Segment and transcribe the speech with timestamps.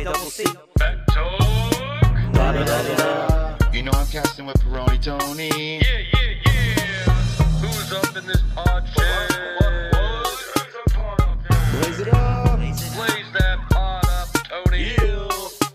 [0.00, 0.44] K double C.
[3.70, 5.76] You know I'm casting with Peroni Tony.
[5.76, 7.12] Yeah, yeah, yeah.
[7.60, 8.82] Who's up in this pod?
[11.72, 12.58] Blaze it up.
[12.58, 14.94] Blaze that pod up, Tony.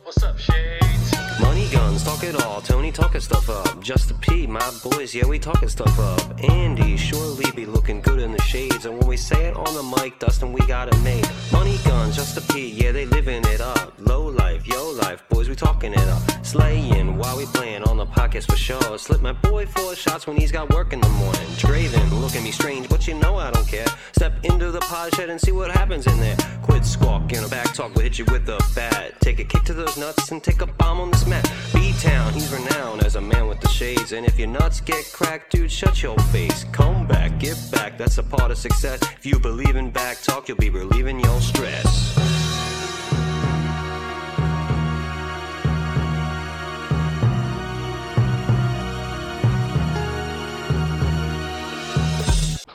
[0.01, 1.13] What's up, Shades?
[1.39, 2.61] Money guns, talk it all.
[2.61, 3.79] Tony talking stuff up.
[3.83, 6.43] Just a P, my boys, yeah, we talking stuff up.
[6.49, 8.87] Andy surely be looking good in the shades.
[8.87, 11.29] And when we say it on the mic, Dustin, we got it made.
[11.51, 13.93] Money guns, just a P, yeah, they living it up.
[13.99, 16.21] Low life, yo life, boys, we talking it up.
[16.45, 18.97] Slaying while we playing on the podcast for sure.
[18.97, 21.47] Slip my boy four shots when he's got work in the morning.
[21.57, 23.87] Draven, look at me strange, but you know I don't care.
[24.13, 26.37] Step into the pod shed and see what happens in there.
[26.61, 29.19] Quit squawking, back talk will hit you with a bat.
[29.19, 31.49] Take a kick to those nuts and take a bomb on this mat.
[31.73, 34.11] B-Town, he's renowned as a man with the shades.
[34.11, 36.65] And if your nuts get cracked, dude, shut your face.
[36.71, 38.99] Come back, get back, that's a part of success.
[39.17, 41.84] If you believe in back talk, you'll be relieving your stress.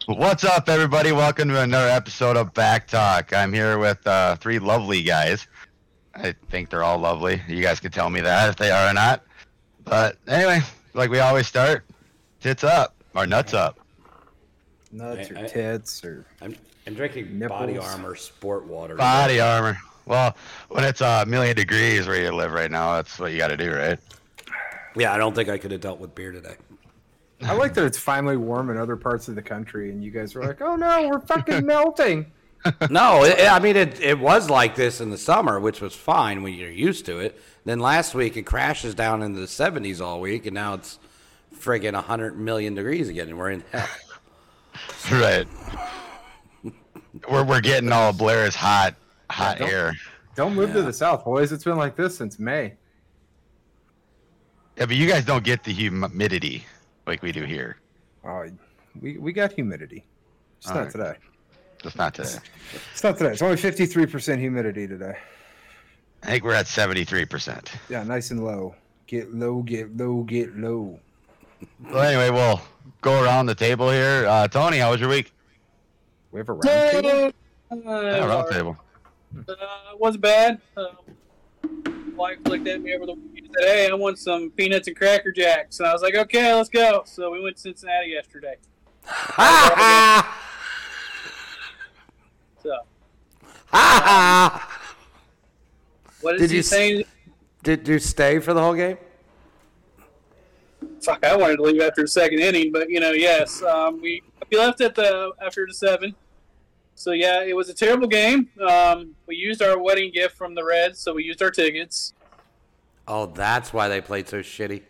[0.07, 1.13] What's up, everybody?
[1.13, 3.33] Welcome to another episode of BACC Talk.
[3.33, 5.47] I'm here with uh, three lovely guys.
[6.15, 7.41] I think they're all lovely.
[7.47, 9.23] You guys can tell me that if they are or not.
[9.85, 10.61] But anyway,
[10.95, 11.85] like we always start,
[12.41, 13.79] tits up or nuts up.
[14.91, 16.57] nuts or I- I- tits or I'm,
[16.91, 18.97] I'm drinking body armor sport water.
[18.97, 19.79] Body armor.
[20.07, 20.37] Well,
[20.71, 23.49] when it's uh, a million degrees where you live right now, that's what you got
[23.49, 23.97] to do, right?
[24.97, 26.57] Yeah, I don't think I could have dealt with beer today.
[27.43, 30.35] I like that it's finally warm in other parts of the country and you guys
[30.35, 32.27] were like, "Oh no, we're fucking melting."
[32.91, 34.01] No, it, I mean it.
[34.01, 37.41] It was like this in the summer, which was fine when you're used to it.
[37.65, 40.99] Then last week it crashes down into the 70s all week, and now it's
[41.57, 43.89] friggin' 100 million degrees again, and we're in hell.
[45.11, 45.47] Right.
[47.31, 48.95] We're we're getting all Blair's hot
[49.31, 49.93] hot don't- air.
[50.37, 51.53] Don't move to the south, boys.
[51.53, 52.75] It's been like this since May.
[54.77, 56.65] Yeah, but you guys don't get the humidity
[57.07, 57.77] like we do here.
[58.25, 58.47] Oh,
[59.01, 60.05] we we got humidity.
[60.59, 60.91] It's All not right.
[60.93, 61.15] today.
[61.83, 62.39] Just not today.
[62.93, 63.31] It's not today.
[63.33, 65.17] It's only fifty three percent humidity today.
[66.23, 67.73] I think we're at seventy three percent.
[67.89, 68.75] Yeah, nice and low.
[69.07, 71.01] Get low, get low, get low.
[71.91, 72.61] Well, anyway, we'll
[73.03, 74.27] go around the table here.
[74.27, 75.33] Uh, Tony, how was your week?
[76.33, 77.33] We have a round table.
[77.73, 78.77] Yeah, round table.
[79.49, 79.53] Uh,
[79.93, 80.61] it wasn't bad.
[80.77, 80.97] Um,
[82.17, 84.97] wife looked at me over the weekend and said, "Hey, I want some peanuts and
[84.97, 88.57] cracker jacks," and I was like, "Okay, let's go." So we went to Cincinnati yesterday.
[89.05, 90.37] Ha ha!
[92.63, 92.71] So
[93.73, 94.93] Ha ha!
[96.21, 97.05] what is Did he you s- saying?
[97.63, 98.99] Did you stay for the whole game?
[101.03, 104.23] Fuck, I wanted to leave after the second inning, but you know, yes, um, we
[104.51, 106.15] we left at the after the seven.
[106.95, 108.49] So yeah, it was a terrible game.
[108.61, 112.15] Um, we used our wedding gift from the Reds, so we used our tickets.
[113.09, 114.83] Oh, that's why they played so shitty.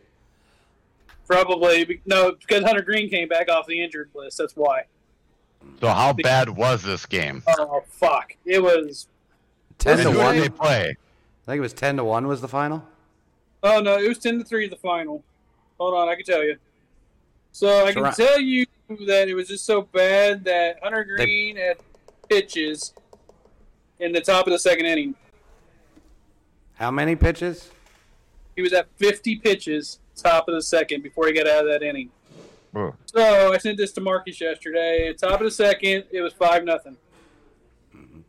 [1.27, 4.39] Probably no, because Hunter Greene came back off the injured list.
[4.39, 4.85] That's why.
[5.81, 7.43] So how bad was this game?
[7.47, 8.35] Oh fuck!
[8.45, 9.07] It was
[9.79, 10.37] Ten to one.
[10.37, 10.89] I they play?
[10.91, 12.85] I think it was ten to one was the final.
[13.63, 15.23] Oh no, it was ten to three the final.
[15.79, 16.57] Hold on, I can tell you.
[17.53, 18.67] So I can Toron- tell you
[18.99, 21.77] that it was just so bad that Hunter Greene had
[22.29, 22.93] pitches
[23.99, 25.15] in the top of the second inning.
[26.75, 27.71] How many pitches?
[28.57, 31.83] He was at fifty pitches, top of the second, before he got out of that
[31.83, 32.11] inning.
[32.75, 35.13] Oh, So I sent this to Marcus yesterday.
[35.13, 36.97] Top of the second, it was five nothing.
[37.95, 38.21] Mm-hmm.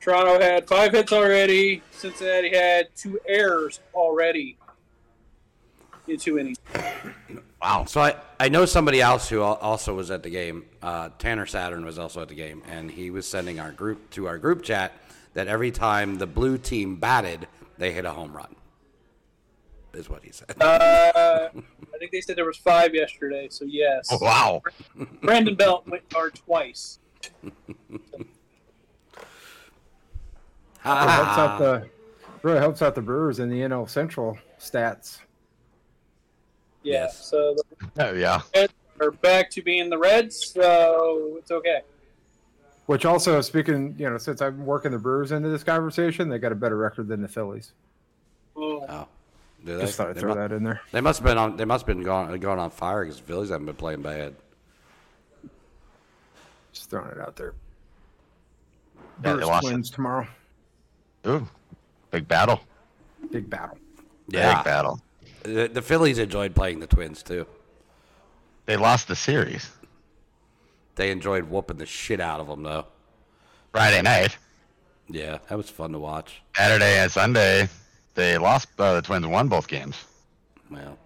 [0.00, 1.82] Toronto had five hits already.
[1.92, 4.56] Cincinnati had two errors already
[6.08, 6.58] in two innings.
[7.60, 7.84] wow.
[7.86, 10.64] So I, I know somebody else who al- also was at the game.
[10.82, 14.26] Uh, Tanner Saturn was also at the game, and he was sending our group to
[14.26, 14.92] our group chat
[15.34, 17.46] that every time the blue team batted,
[17.78, 18.54] they hit a home run.
[19.92, 20.54] Is what he said.
[20.60, 24.08] Uh, I think they said there was five yesterday, so yes.
[24.10, 24.62] Oh, wow.
[25.22, 26.98] Brandon Belt went hard twice.
[27.42, 27.52] It
[30.84, 31.88] helps out the
[32.42, 35.20] really helps out the Brewers in the NL Central stats.
[36.86, 37.26] Yeah, Yes.
[37.28, 37.54] so
[37.96, 38.40] the Oh, yeah.
[38.54, 41.80] Reds are back to being the Reds, so it's okay.
[42.86, 46.52] Which also, speaking, you know, since I'm working the Brewers into this conversation, they got
[46.52, 47.72] a better record than the Phillies.
[48.56, 49.08] Oh, oh,
[49.64, 49.82] do they?
[49.84, 50.80] Just thought I'd they, throw mu- that in there.
[50.92, 51.56] they must have been on.
[51.56, 54.34] They must have been going going on fire because the Phillies haven't been playing bad.
[56.72, 57.54] Just throwing it out there.
[59.24, 59.84] Yeah, they Brewers lost it.
[59.92, 60.26] Tomorrow.
[61.26, 61.48] Ooh,
[62.12, 62.60] big battle.
[63.32, 63.78] Big battle.
[64.28, 65.00] Yeah, Big battle.
[65.46, 67.46] The, the Phillies enjoyed playing the Twins too.
[68.66, 69.70] They lost the series
[70.96, 72.86] They enjoyed whooping the shit out of them though.
[73.70, 74.36] Friday night.
[75.08, 76.42] Yeah, that was fun to watch.
[76.56, 77.68] Saturday and Sunday,
[78.14, 78.68] they lost.
[78.78, 80.02] Uh, the Twins won both games,
[80.70, 80.98] Well,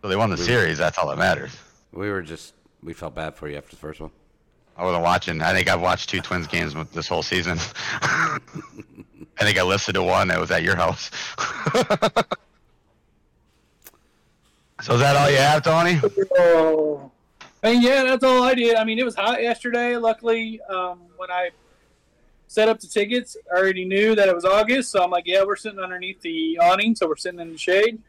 [0.00, 0.78] so they won the series.
[0.78, 1.56] That's all that matters.
[1.92, 2.54] we were just
[2.84, 4.10] we felt bad for you after the first one.
[4.76, 5.40] I wasn't watching.
[5.42, 7.58] I think I've watched two Twins games this whole season.
[8.02, 8.38] I
[9.40, 11.10] think I listened to one that was at your house.
[14.86, 16.00] so is that all you have, Tony?
[16.38, 17.10] Oh.
[17.64, 18.76] Mean, yeah, that's all I did.
[18.76, 19.96] I mean, it was hot yesterday.
[19.96, 21.50] Luckily, um, when I
[22.46, 25.42] set up the tickets, I already knew that it was August, so I'm like, yeah,
[25.42, 28.00] we're sitting underneath the awning, so we're sitting in the shade.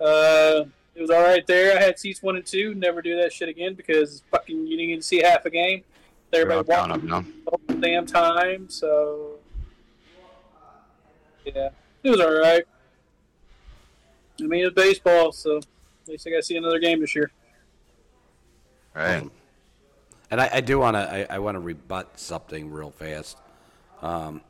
[0.00, 0.64] Uh,
[0.96, 1.78] it was all right there.
[1.78, 2.74] I had seats one and two.
[2.74, 5.84] Never do that shit again because fucking you didn't get to see half a game.
[6.32, 7.20] Everybody all walking up, no?
[7.20, 8.68] the whole damn time.
[8.68, 9.36] So
[11.44, 11.68] yeah,
[12.02, 12.64] it was all right.
[14.40, 15.60] I mean, it's baseball, so
[16.02, 17.30] at least I got to see another game this year.
[18.94, 19.28] Right.
[20.30, 23.36] And I, I do want to I, I want to rebut something real fast.
[24.02, 24.42] Um,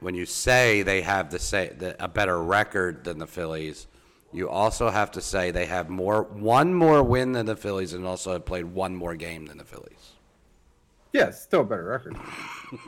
[0.00, 3.86] when you say they have the say the, a better record than the Phillies,
[4.32, 8.06] you also have to say they have more one more win than the Phillies and
[8.06, 10.14] also have played one more game than the Phillies.
[11.12, 12.16] Yeah, still a better record.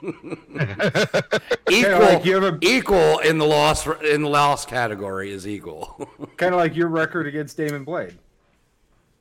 [1.70, 6.08] Equal, like you have a- equal in the loss in the loss category is equal.
[6.36, 8.16] Kind of like your record against Damon Blade.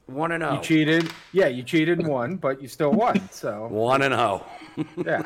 [0.05, 0.61] one and You zero.
[0.61, 1.11] cheated.
[1.33, 3.27] Yeah, you cheated and won, but you still won.
[3.31, 4.45] So One and oh.
[4.75, 4.87] zero.
[5.05, 5.23] yeah.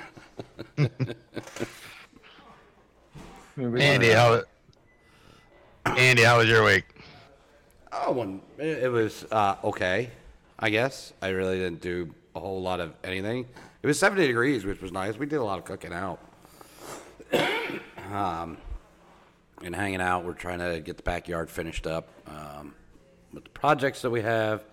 [0.78, 0.89] I
[3.57, 4.42] mean, we Andy, how?
[5.86, 6.86] Andy, how was your week?
[7.92, 8.42] Oh, one.
[8.57, 10.12] It it was uh, okay,
[10.60, 11.13] I guess.
[11.21, 13.47] I really didn't do a whole lot of anything.
[13.81, 15.17] It was 70 degrees, which was nice.
[15.17, 16.19] We did a lot of cooking out.
[18.11, 18.57] um,
[19.63, 20.25] and hanging out.
[20.25, 22.75] We're trying to get the backyard finished up um,
[23.33, 24.63] with the projects that we have.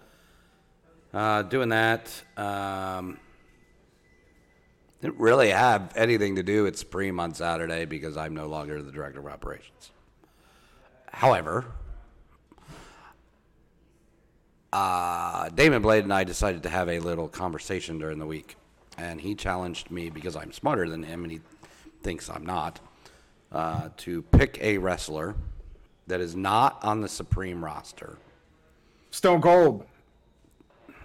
[1.15, 2.11] Uh, doing that.
[2.37, 3.19] Um,
[5.01, 8.93] didn't really have anything to do at Supreme on Saturday because I'm no longer the
[8.93, 9.91] director of operations.
[11.13, 11.67] However,
[14.73, 18.57] uh, Damon Blade and I decided to have a little conversation during the week,
[18.97, 21.41] and he challenged me because I'm smarter than him, and he
[22.03, 22.81] thinks I'm not,
[23.53, 25.35] uh, to pick a wrestler
[26.07, 28.19] that is not on the Supreme roster.
[29.11, 29.85] Stone Cold.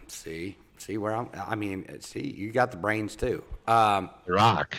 [0.07, 1.29] See, see where I'm.
[1.35, 3.43] I mean, see, you got the brains too.
[3.67, 4.77] Um, The Rock.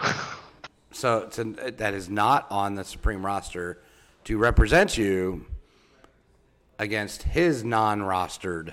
[0.92, 1.44] so to,
[1.76, 3.82] that is not on the Supreme roster
[4.24, 5.46] to represent you
[6.80, 8.72] against his non-rostered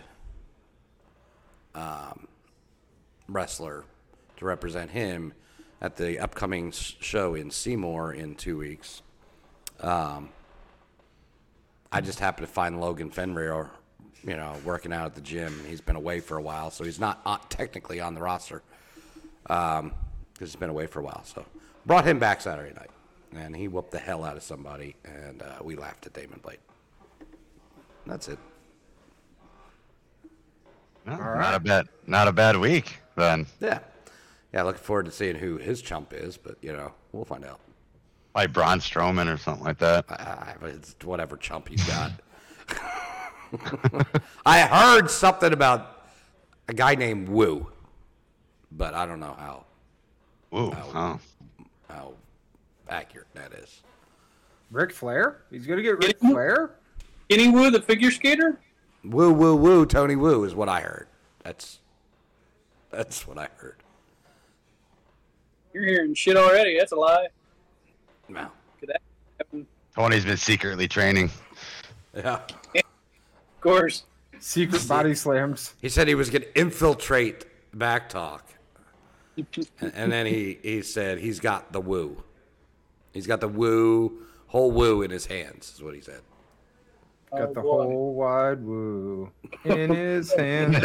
[1.75, 2.25] um,
[3.27, 3.83] wrestler
[4.37, 5.33] to represent him
[5.81, 9.01] at the upcoming show in Seymour in two weeks.
[9.81, 10.29] Um,
[11.91, 13.69] I just happened to find Logan Fenrir,
[14.23, 15.53] you know, working out at the gym.
[15.67, 18.63] He's been away for a while, so he's not technically on the roster
[19.43, 19.91] because
[20.39, 21.25] he's been away for a while.
[21.25, 21.45] So
[21.85, 22.91] brought him back Saturday night,
[23.35, 26.59] and he whooped the hell out of somebody, and uh, we laughed at Damon Blade.
[28.07, 28.39] That's it.
[31.05, 33.45] No, Not a bad, not a bad week then.
[33.61, 33.79] Yeah,
[34.53, 34.63] yeah.
[34.63, 37.59] Looking forward to seeing who his chump is, but you know, we'll find out.
[38.35, 40.05] Like Braun Strowman or something like that.
[40.09, 42.11] I, I, it's whatever chump he's got.
[44.45, 46.09] I heard something about
[46.67, 47.71] a guy named Woo,
[48.71, 49.65] but I don't know how
[50.53, 51.19] Ooh, oh.
[51.89, 52.13] how
[52.89, 53.81] accurate that is.
[54.71, 55.43] Ric Flair.
[55.49, 56.71] He's gonna get Ric Flair.
[57.29, 58.59] Kenny Wood, the figure skater.
[59.03, 61.07] Woo, woo, woo, Tony Woo is what I heard.
[61.43, 61.79] That's
[62.89, 63.83] that's what I heard.
[65.73, 66.77] You're hearing shit already.
[66.77, 67.27] That's a lie.
[68.29, 68.47] No.
[68.79, 69.01] Could that
[69.37, 69.67] happen?
[69.95, 71.29] Tony's been secretly training.
[72.15, 72.39] Yeah.
[72.75, 74.03] Of course.
[74.39, 75.73] Secret body slams.
[75.81, 78.47] He said he was going to infiltrate back talk.
[79.35, 79.47] and,
[79.93, 82.23] and then he, he said he's got the woo.
[83.13, 86.21] He's got the woo, whole woo in his hands, is what he said.
[87.31, 87.83] Got the boy.
[87.83, 89.29] whole wide woo
[89.65, 90.75] in his hand.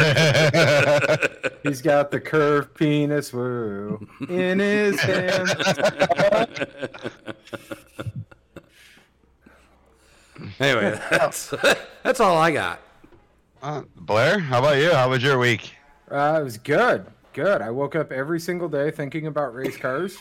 [1.63, 5.49] He's got the curved penis woo in his hand.
[10.59, 11.53] Anyway, that's,
[12.03, 12.79] that's all I got.
[13.61, 14.91] Uh, Blair, how about you?
[14.91, 15.73] How was your week?
[16.09, 17.05] Uh, it was good.
[17.33, 17.61] Good.
[17.61, 20.17] I woke up every single day thinking about race cars,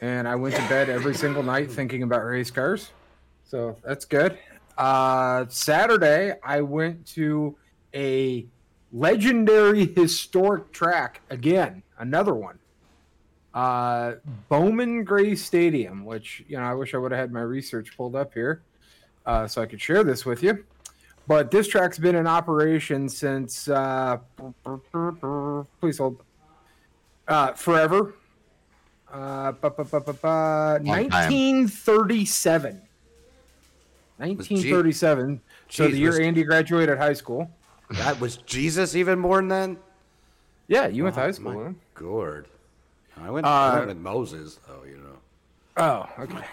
[0.00, 2.90] and I went to bed every single night thinking about race cars.
[3.44, 4.38] So that's good.
[4.76, 7.56] Uh, Saturday, I went to
[7.94, 8.46] a
[8.92, 12.58] legendary historic track again, another one.
[13.52, 14.14] Uh,
[14.48, 18.14] Bowman Gray Stadium, which you know, I wish I would have had my research pulled
[18.14, 18.62] up here
[19.26, 20.64] uh, so I could share this with you.
[21.26, 24.18] But this track's been in operation since uh,
[25.80, 26.22] please hold
[27.28, 28.14] uh, forever.
[29.12, 29.52] Uh,
[30.82, 32.82] 1937.
[34.20, 35.40] 1937.
[35.40, 35.40] 1937.
[35.68, 37.50] so the year was- Andy graduated high school.
[37.90, 39.76] That was Jesus even born then?
[40.68, 41.52] Yeah, you went to high school.
[41.54, 41.72] My huh?
[41.94, 42.46] Gourd.
[43.20, 45.16] I went, I Uh, went with Moses, though, you know.
[45.76, 46.44] Oh, okay.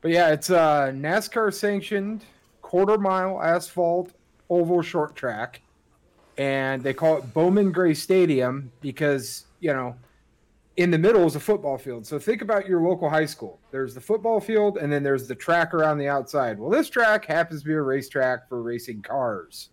[0.00, 2.24] But yeah, it's a NASCAR sanctioned
[2.62, 4.12] quarter mile asphalt
[4.50, 5.60] oval short track.
[6.36, 9.94] And they call it Bowman Gray Stadium because, you know,
[10.76, 12.06] in the middle is a football field.
[12.06, 13.60] So think about your local high school.
[13.70, 16.58] There's the football field and then there's the track around the outside.
[16.58, 19.70] Well, this track happens to be a racetrack for racing cars.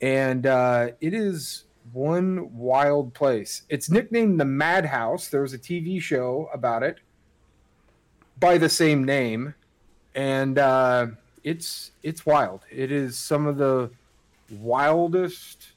[0.00, 3.62] And uh, it is one wild place.
[3.68, 5.28] It's nicknamed the Madhouse.
[5.28, 6.98] There was a TV show about it
[8.40, 9.54] by the same name,
[10.14, 11.06] and uh,
[11.44, 12.62] it's it's wild.
[12.70, 13.90] It is some of the
[14.50, 15.68] wildest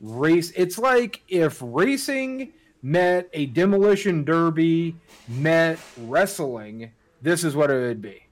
[0.00, 0.52] race.
[0.54, 2.52] It's like if racing
[2.82, 4.96] met a demolition derby
[5.28, 6.90] met wrestling.
[7.22, 8.26] This is what it would be.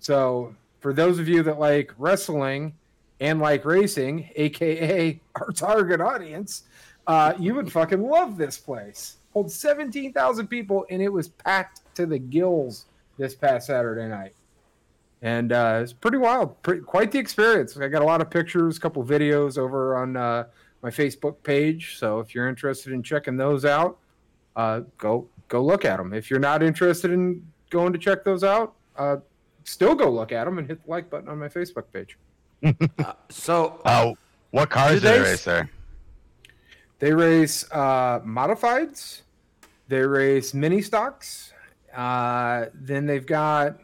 [0.00, 2.74] So for those of you that like wrestling
[3.20, 6.64] and like racing, aka our target audience,
[7.06, 9.16] uh, you would fucking love this place.
[9.32, 14.34] Holds seventeen thousand people, and it was packed to the gills this past Saturday night.
[15.22, 17.76] And uh, it's pretty wild, pretty, quite the experience.
[17.76, 20.44] I got a lot of pictures, a couple videos over on uh,
[20.82, 21.96] my Facebook page.
[21.98, 23.98] So if you're interested in checking those out,
[24.56, 26.12] uh, go go look at them.
[26.12, 29.16] If you're not interested in going to check those out, uh,
[29.64, 32.18] still go look at them and hit the like button on my Facebook page.
[33.30, 34.16] So, Oh,
[34.50, 35.70] what cars Do do they they- race there?
[36.98, 39.22] They race uh, modifieds.
[39.88, 41.52] They race mini stocks.
[41.92, 43.78] Uh, then they've got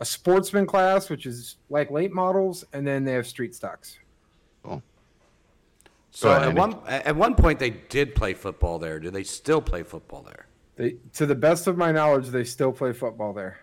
[0.00, 3.98] a sportsman class, which is like late models, and then they have street stocks.
[6.16, 6.60] So ahead, at Andy.
[6.60, 8.98] one at one point they did play football there.
[8.98, 10.46] Do they still play football there?
[10.76, 13.58] They, to the best of my knowledge, they still play football there.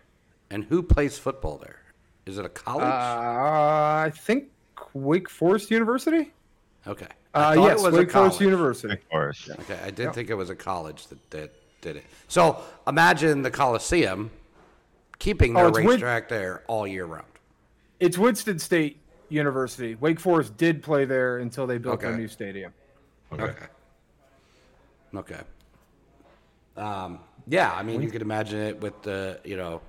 [0.50, 1.80] And who plays football there?
[2.26, 2.84] Is it a college?
[2.86, 2.88] Uh,
[4.08, 4.50] I think
[4.94, 6.32] Wake Forest University.
[6.88, 7.08] okay.
[7.36, 8.42] Uh, I yes, it was a Wake Forest college.
[8.42, 8.94] University.
[8.94, 9.50] Of course.
[9.62, 12.06] Okay, I did think it was a college that, that did it.
[12.28, 14.30] So imagine the Coliseum
[15.20, 17.26] keeping Oh, their it's Win- racetrack there all year round.
[18.00, 19.00] It's Winston State
[19.34, 19.96] University.
[19.96, 22.18] Wake Forest did play there until they built their Okay.
[22.20, 22.74] new stadium.
[23.34, 23.54] Okay.
[25.16, 25.42] Okay.
[26.78, 29.82] Um, yeah, I mean, you could imagine it with the, you know,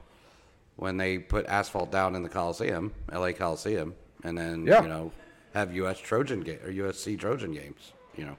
[0.76, 4.82] when they put asphalt down in the Coliseum, LA Coliseum, and then, Yeah.
[4.82, 5.12] you know,
[5.54, 8.36] have US Trojan game or USC Trojan games, you know.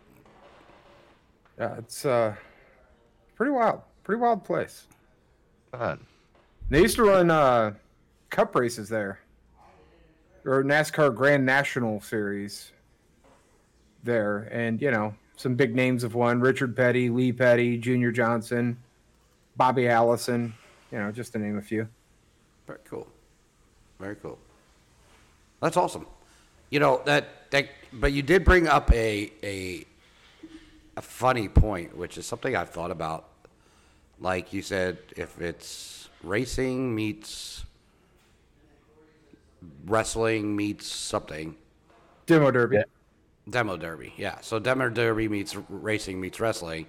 [1.58, 2.36] Yeah, it's uh,
[3.36, 3.82] pretty wild.
[4.04, 4.88] Pretty wild place.
[5.72, 6.00] But
[6.70, 7.74] They used to run uh,
[8.30, 9.20] cup races there,
[10.46, 12.72] or NASCAR Grand National Series
[14.04, 18.78] there, and you know some big names have won: Richard Petty, Lee Petty, Junior Johnson,
[19.58, 20.54] Bobby Allison.
[20.92, 21.88] You know, just to name a few.
[22.68, 23.08] Very cool.
[24.00, 24.38] Very cool.
[25.62, 26.06] That's awesome.
[26.70, 29.86] You know that that, but you did bring up a a
[30.98, 33.30] a funny point, which is something I've thought about.
[34.20, 37.66] Like you said, if it's racing meets
[39.86, 41.56] wrestling meets something,
[42.26, 42.84] Demo Derby.
[43.50, 44.40] demo derby, yeah.
[44.42, 46.88] So demo derby meets racing meets wrestling.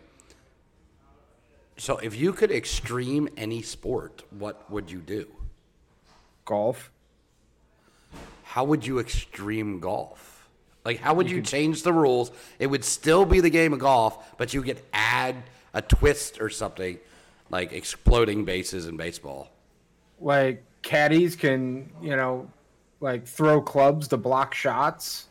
[1.79, 5.29] So if you could extreme any sport, what would you do?
[6.47, 6.91] Golf.
[8.45, 10.49] how would you extreme golf?
[10.85, 12.31] Like, how would you, change the rules?
[12.61, 15.35] It would still be the game of golf, but you could add
[15.75, 16.99] a twist or something,
[17.51, 19.51] like exploding bases in baseball.
[20.21, 22.49] Like caddies can, you know,
[23.07, 25.29] like throw clubs to block shots.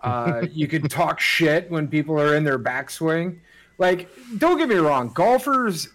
[0.00, 3.38] Uh, you can talk shit when people are in their backswing.
[3.76, 5.88] Like, don't get me wrong, golfers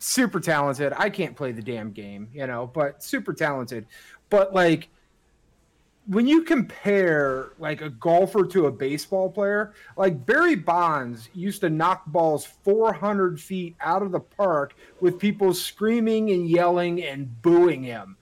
[0.00, 0.92] super talented.
[0.96, 3.86] I can't play the damn game, you know, but super talented.
[4.30, 4.88] But like
[6.08, 11.70] when you compare like a golfer to a baseball player, like Barry Bonds used to
[11.70, 17.84] knock balls 400 feet out of the park with people screaming and yelling and booing
[17.84, 18.16] him.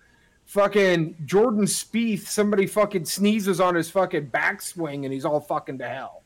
[0.51, 5.89] Fucking Jordan Spieth, somebody fucking sneezes on his fucking backswing and he's all fucking to
[5.89, 6.23] hell.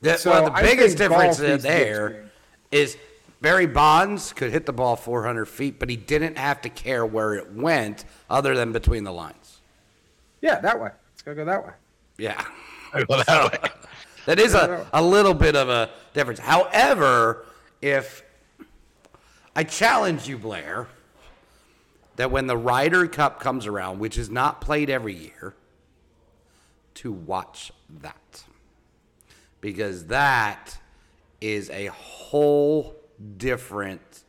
[0.00, 2.30] The, So well, the I biggest difference golf needs to be there extreme.
[2.70, 2.96] is
[3.40, 7.34] Barry Bonds could hit the ball 400 feet, but he didn't have to care where
[7.34, 9.58] it went other than between the lines.
[10.40, 10.90] Yeah, that way.
[11.10, 11.72] Let's go go that way.
[12.16, 12.40] Yeah.
[13.08, 13.70] Well, that way.
[14.26, 16.38] That is a, a little bit of a difference.
[16.38, 17.44] However,
[17.82, 18.22] if
[19.56, 20.86] I challenge you, Blair,
[22.18, 25.54] that when the Ryder Cup comes around, which is not played every year,
[26.94, 27.70] to watch
[28.02, 28.42] that.
[29.60, 30.76] Because that
[31.40, 32.96] is a whole
[33.36, 34.24] different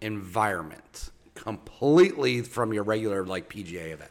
[0.00, 4.10] environment completely from your regular like PGA event.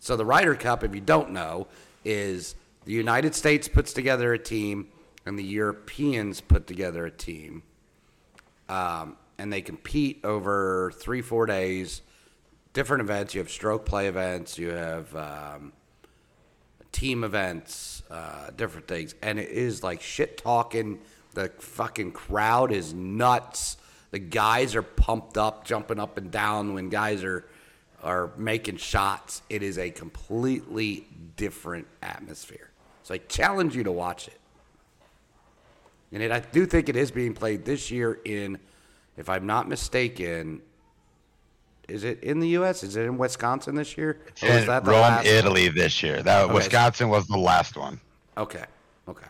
[0.00, 1.68] So the Ryder Cup, if you don't know,
[2.04, 4.88] is the United States puts together a team
[5.24, 7.62] and the Europeans put together a team,
[8.68, 12.02] um, and they compete over three four days.
[12.74, 13.34] Different events.
[13.34, 14.58] You have stroke play events.
[14.58, 15.72] You have um,
[16.92, 21.00] team events, uh, different things, and it is like shit talking.
[21.34, 23.76] The fucking crowd is nuts.
[24.10, 27.46] The guys are pumped up, jumping up and down when guys are
[28.02, 29.42] are making shots.
[29.48, 32.70] It is a completely different atmosphere.
[33.02, 34.38] So I challenge you to watch it.
[36.12, 38.58] And it, I do think it is being played this year in,
[39.16, 40.60] if I'm not mistaken,
[41.88, 42.82] is it in the U.S.?
[42.82, 44.20] Is it in Wisconsin this year?
[44.42, 45.34] Or In that the Rome, last one?
[45.34, 46.22] Italy this year.
[46.22, 46.54] That Okay.
[46.54, 48.00] Wisconsin was the last one.
[48.36, 48.64] Okay.
[49.08, 49.26] Okay.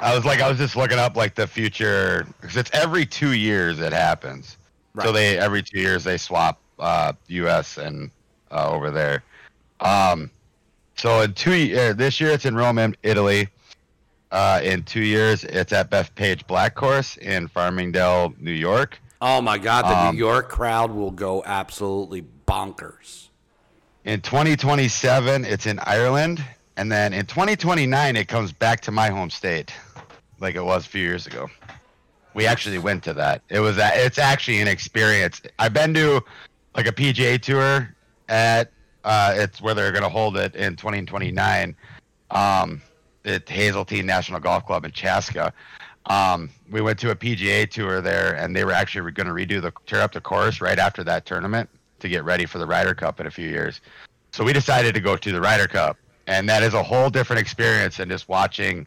[0.00, 3.32] I was like, I was just looking up like the future because it's every two
[3.32, 4.58] years it happens.
[4.94, 5.06] Right.
[5.06, 7.78] So they every two years they swap uh, U.S.
[7.78, 8.10] and
[8.50, 9.22] uh, over there.
[9.80, 10.30] Um,
[10.96, 13.48] so in two uh, this year it's in Rome, Italy.
[14.30, 18.98] Uh, in two years it's at Bethpage Black Course in Farmingdale, New York.
[19.26, 23.28] Oh my God, the Um, New York crowd will go absolutely bonkers.
[24.04, 26.44] In 2027 it's in Ireland,
[26.76, 29.72] and then in 2029 it comes back to my home state,
[30.40, 31.48] like it was a few years ago.
[32.34, 33.40] We actually went to that.
[33.48, 35.40] It was a, it's actually an experience.
[35.58, 36.22] I've been to
[36.76, 37.96] like a PGA tour
[38.28, 38.72] at
[39.04, 41.74] uh, it's where they're gonna hold it in 2029,
[42.30, 42.82] um,
[43.24, 45.50] at Hazeltine National Golf Club in Chaska.
[46.06, 49.60] Um, we went to a PGA tour there, and they were actually going to redo
[49.60, 51.68] the tear up the course right after that tournament
[52.00, 53.80] to get ready for the Ryder Cup in a few years.
[54.32, 55.96] So we decided to go to the Ryder Cup,
[56.26, 58.86] and that is a whole different experience than just watching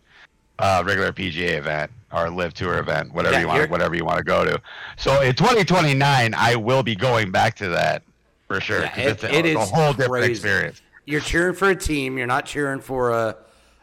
[0.60, 4.18] a regular PGA event or live tour event, whatever Yeah, you want, whatever you want
[4.20, 4.62] to go to.
[4.98, 8.04] So in 2029, I will be going back to that
[8.48, 8.82] for sure.
[8.82, 10.82] Yeah, it- it's a, it a is whole different experience.
[11.06, 12.18] You're cheering for a team.
[12.18, 13.38] You're not cheering for a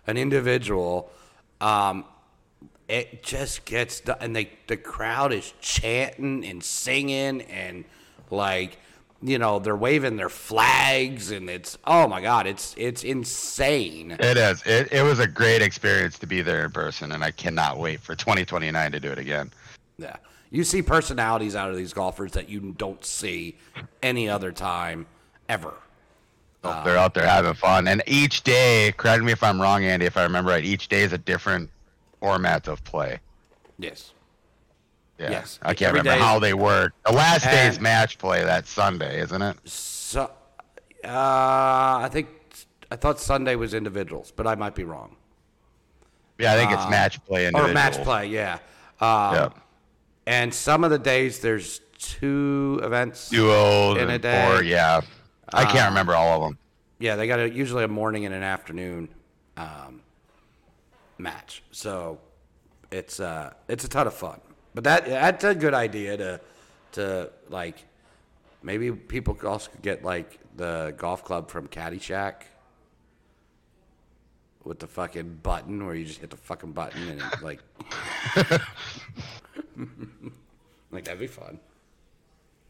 [0.07, 1.11] an individual.
[1.62, 2.05] Um,
[2.88, 7.85] it just gets done, and they the crowd is chanting and singing and
[8.31, 8.79] like
[9.23, 14.12] you know they're waving their flags and it's oh my god it's it's insane.
[14.12, 14.62] It is.
[14.66, 18.01] It, it was a great experience to be there in person, and I cannot wait
[18.01, 19.51] for 2029 to do it again.
[19.99, 20.16] Yeah.
[20.51, 23.57] You see personalities out of these golfers that you don't see
[24.03, 25.07] any other time
[25.49, 25.75] ever.
[26.62, 30.07] So they're out there having fun, and each day, correct me if I'm wrong, Andy,
[30.07, 31.68] if I remember right, each day is a different
[32.29, 33.21] format of play.
[33.79, 34.13] Yes.
[35.19, 35.31] Yeah.
[35.31, 35.59] Yes.
[35.63, 36.95] I can't Every remember day- how they work.
[37.05, 39.57] The last day's And- match play that Sunday, isn't it?
[39.69, 40.23] So,
[41.05, 42.29] uh, I think
[42.91, 45.17] I thought Sunday was individuals, but I might be wrong.
[46.39, 48.55] Yeah, I think it's match play Uh, Or match play, yeah.
[49.01, 49.49] Um, Yeah.
[50.27, 53.29] And some of the days there's two events.
[53.29, 54.47] Duos In a and day.
[54.49, 55.03] four, yeah.
[55.53, 56.59] I can't remember all of them.
[56.99, 59.11] Yeah, they got a, usually a morning and an afternoon
[59.59, 60.01] um,
[61.25, 61.65] match.
[61.73, 62.21] So
[62.93, 64.41] it's uh, it's a ton of fun.
[64.75, 66.41] But that that's a good idea to
[66.93, 67.85] to like
[68.63, 72.43] maybe people could also get like the golf club from Caddyshack
[74.63, 77.61] with the fucking button where you just hit the fucking button and it, like
[80.91, 81.59] like that'd be fun.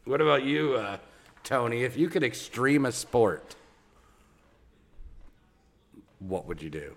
[0.05, 0.97] What about you, uh,
[1.43, 1.83] Tony?
[1.83, 3.55] If you could extreme a sport,
[6.19, 6.95] what would you do?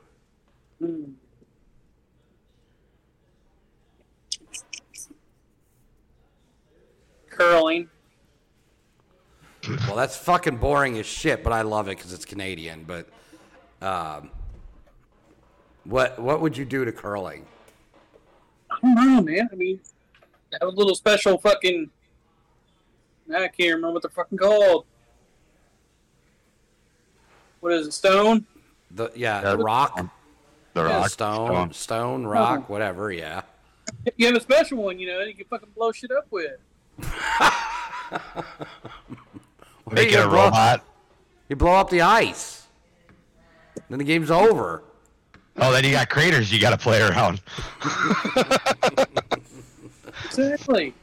[7.38, 7.88] Curling.
[9.86, 12.84] Well, that's fucking boring as shit, but I love it because it's Canadian.
[12.84, 13.08] But
[13.80, 14.30] um,
[15.84, 17.46] what what would you do to curling?
[18.70, 19.48] I don't know, man.
[19.52, 19.80] I mean,
[20.52, 21.90] have a little special fucking.
[23.32, 24.84] I can't remember what they're fucking called.
[27.60, 27.92] What is it?
[27.92, 28.46] Stone?
[28.90, 29.96] The yeah, Yeah, the rock,
[30.72, 33.12] The yeah, rock stone, stone, rock, whatever.
[33.12, 33.42] Yeah.
[34.16, 36.58] You have a special one, you know, you can fucking blow shit up with.
[39.90, 40.84] Make it a blow- robot.
[41.48, 42.66] You blow up the ice,
[43.88, 44.82] then the game's over.
[45.56, 47.40] Oh, then you got craters you got to play around.
[50.24, 50.94] Exactly.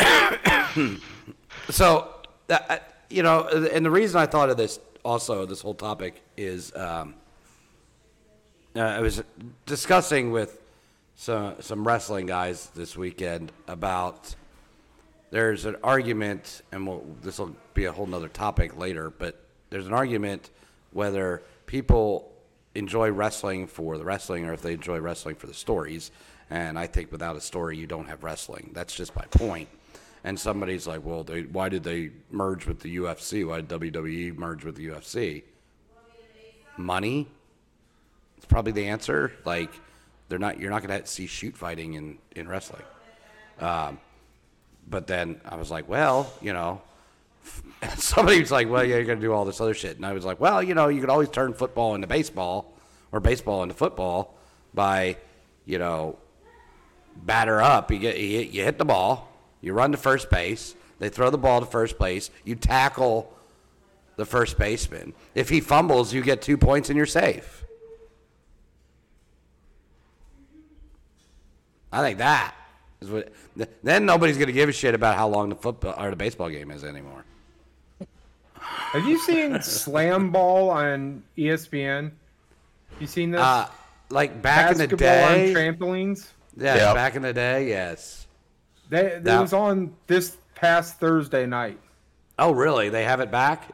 [1.70, 2.12] So,
[2.50, 6.74] uh, you know, and the reason I thought of this also, this whole topic is
[6.74, 7.14] um,
[8.74, 9.22] uh, I was
[9.64, 10.58] discussing with
[11.22, 14.34] some, some wrestling guys this weekend about
[15.30, 19.86] there's an argument, and we'll, this will be a whole nother topic later, but there's
[19.86, 20.50] an argument
[20.90, 22.32] whether people
[22.74, 26.10] enjoy wrestling for the wrestling or if they enjoy wrestling for the stories.
[26.50, 28.72] And I think without a story, you don't have wrestling.
[28.74, 29.68] That's just my point.
[30.24, 33.46] And somebody's like, well, they, why did they merge with the UFC?
[33.46, 35.44] Why did WWE merge with the UFC?
[36.76, 37.28] Money?
[38.38, 39.32] It's probably the answer.
[39.44, 39.70] Like,
[40.32, 40.58] they're not.
[40.58, 42.80] You're not going to see shoot fighting in in wrestling.
[43.60, 44.00] Um,
[44.88, 46.80] but then I was like, well, you know,
[47.96, 49.96] somebody was like, well, yeah, you're going to do all this other shit.
[49.96, 52.72] And I was like, well, you know, you could always turn football into baseball
[53.12, 54.38] or baseball into football
[54.72, 55.18] by,
[55.66, 56.16] you know,
[57.14, 57.92] batter up.
[57.92, 60.74] You get you, hit the ball, you run to first base.
[60.98, 62.30] They throw the ball to first base.
[62.42, 63.30] You tackle
[64.16, 65.12] the first baseman.
[65.34, 67.66] If he fumbles, you get two points and you're safe.
[71.92, 72.54] I think that
[73.00, 73.32] is what.
[73.82, 76.48] Then nobody's going to give a shit about how long the football or the baseball
[76.48, 77.24] game is anymore.
[78.54, 82.12] Have you seen Slam Ball on ESPN?
[83.00, 83.40] You seen this?
[83.40, 83.68] Uh,
[84.10, 86.28] like back in the day, on trampolines.
[86.56, 86.94] yeah, Yep.
[86.94, 88.26] back in the day, yes.
[88.90, 91.78] They, it That- was on this past Thursday night.
[92.38, 92.88] Oh, really?
[92.88, 93.70] They have it back?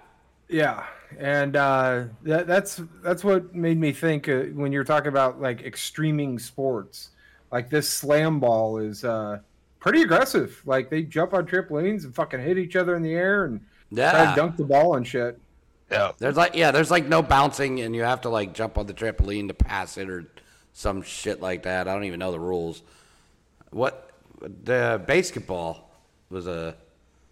[0.49, 0.85] Yeah,
[1.19, 5.63] and uh, that, that's that's what made me think uh, when you're talking about like
[5.63, 7.11] extreming sports,
[7.51, 9.39] like this slam ball is uh,
[9.81, 10.61] pretty aggressive.
[10.67, 13.61] Like they jump on trampolines and fucking hit each other in the air and
[13.95, 14.31] try Yeah.
[14.31, 15.39] to dunk the ball and shit.
[15.91, 16.13] Yeah.
[16.19, 18.95] There's like yeah, there's like no bouncing, and you have to like jump on the
[18.95, 20.27] trampoline to pass it or
[20.75, 21.89] some shit like that.
[21.89, 22.83] I don't even know the rules.
[23.71, 25.91] What the basketball
[26.31, 26.77] was a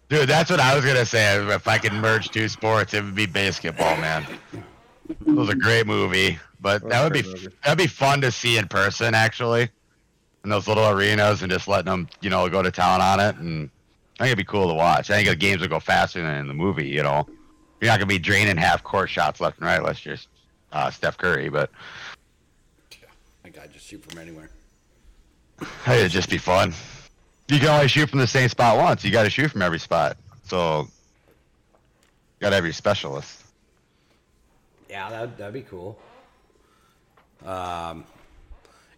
[0.09, 1.35] Dude, that's what I was gonna say.
[1.53, 4.25] If I could merge two sports, it would be basketball, man.
[5.09, 7.21] It was a great movie, but that would be
[7.63, 9.69] that'd be fun to see in person, actually,
[10.47, 13.35] in those little arenas, and just letting them, you know, go to town on it.
[13.35, 13.69] And
[14.17, 15.11] I think it'd be cool to watch.
[15.11, 16.87] I think the games would go faster than in the movie.
[16.87, 17.27] You know,
[17.81, 20.15] you're not gonna be draining half court shots left and right unless you're
[20.71, 21.69] uh, Steph Curry, but
[23.43, 24.49] that guy just shoot from anywhere.
[25.85, 26.73] it'd just be fun.
[27.49, 29.03] You can only shoot from the same spot once.
[29.03, 30.87] You got to shoot from every spot, so
[32.39, 33.43] got your specialist.
[34.89, 35.99] Yeah, that that'd be cool.
[37.45, 38.05] Um,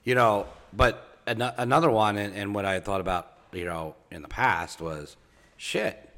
[0.03, 4.21] you know, but an- another one, and, and what I thought about, you know, in
[4.21, 5.15] the past was,
[5.57, 6.09] shit,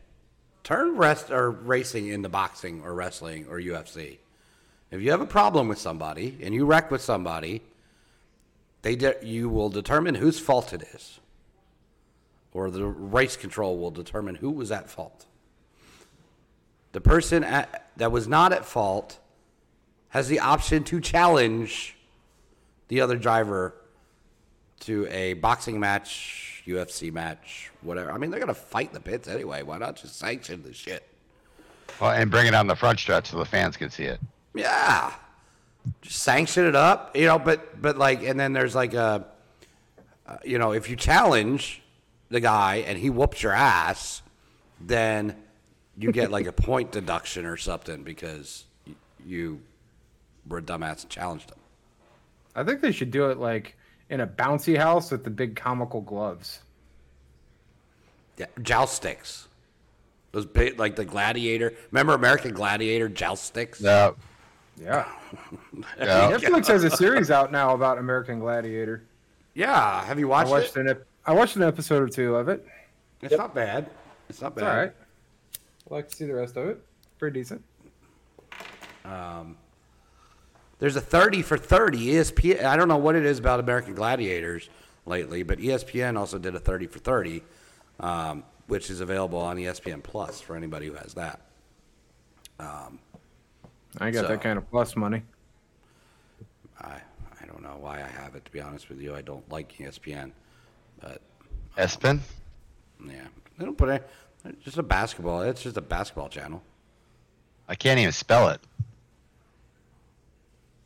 [0.63, 4.17] turn rest or racing into boxing or wrestling or UFC.
[4.89, 7.62] If you have a problem with somebody and you wreck with somebody,
[8.82, 11.19] they de- you will determine whose fault it is,
[12.54, 15.26] or the race control will determine who was at fault.
[16.91, 19.19] The person at, that was not at fault
[20.10, 21.95] has the option to challenge
[22.89, 23.74] the other driver
[24.82, 28.12] to a boxing match, UFC match, whatever.
[28.12, 29.63] I mean, they're gonna fight in the pits anyway.
[29.63, 31.08] Why not just sanction the shit?
[32.00, 34.20] Well, and bring it on the front stretch so the fans can see it.
[34.54, 35.13] Yeah,
[36.02, 37.39] just sanction it up, you know.
[37.39, 39.26] But but like, and then there's like a,
[40.28, 41.82] uh, you know, if you challenge
[42.30, 44.22] the guy and he whoops your ass,
[44.80, 45.36] then
[45.98, 48.65] you get like a point deduction or something because
[49.26, 49.62] you
[50.48, 51.60] were a dumbass and challenged him.
[52.56, 53.76] I think they should do it like
[54.12, 56.60] in a bouncy house with the big comical gloves.
[58.38, 59.47] Yeah, joust sticks.
[60.34, 61.74] Those big, like the Gladiator.
[61.91, 63.82] Remember American Gladiator joust sticks?
[63.82, 64.12] Yeah,
[64.80, 65.08] Yeah.
[66.00, 66.32] yeah.
[66.32, 69.04] Netflix has a series out now about American Gladiator.
[69.54, 70.04] Yeah.
[70.06, 70.82] Have you I watched, watched it?
[70.82, 72.65] an ep- I watched an episode or two of it.
[73.21, 73.89] It's not bad.
[74.30, 74.69] It's not It's bad.
[74.69, 74.93] all right.
[75.88, 76.82] I'd like to see the rest of it.
[77.19, 77.63] Pretty decent.
[79.06, 79.58] Um,
[80.82, 82.08] There's a 30 for 30.
[82.08, 82.63] ESPN.
[82.65, 84.67] I don't know what it is about American Gladiators
[85.06, 87.44] lately, but ESPN also did a 30 for 30,
[88.00, 91.39] um, which is available on ESPN Plus for anybody who has that.
[92.60, 95.24] I got So- that kind of plus money.
[96.80, 97.02] I
[97.41, 98.46] I don't know why I have it.
[98.46, 100.32] To be honest with you, I don't like ESPN,
[101.00, 101.22] but
[101.78, 102.20] Espen.
[103.06, 104.10] yeah, they don't put it.
[104.63, 105.41] Just a basketball.
[105.41, 106.63] It's just a basketball channel.
[107.67, 108.62] I can't even spell it.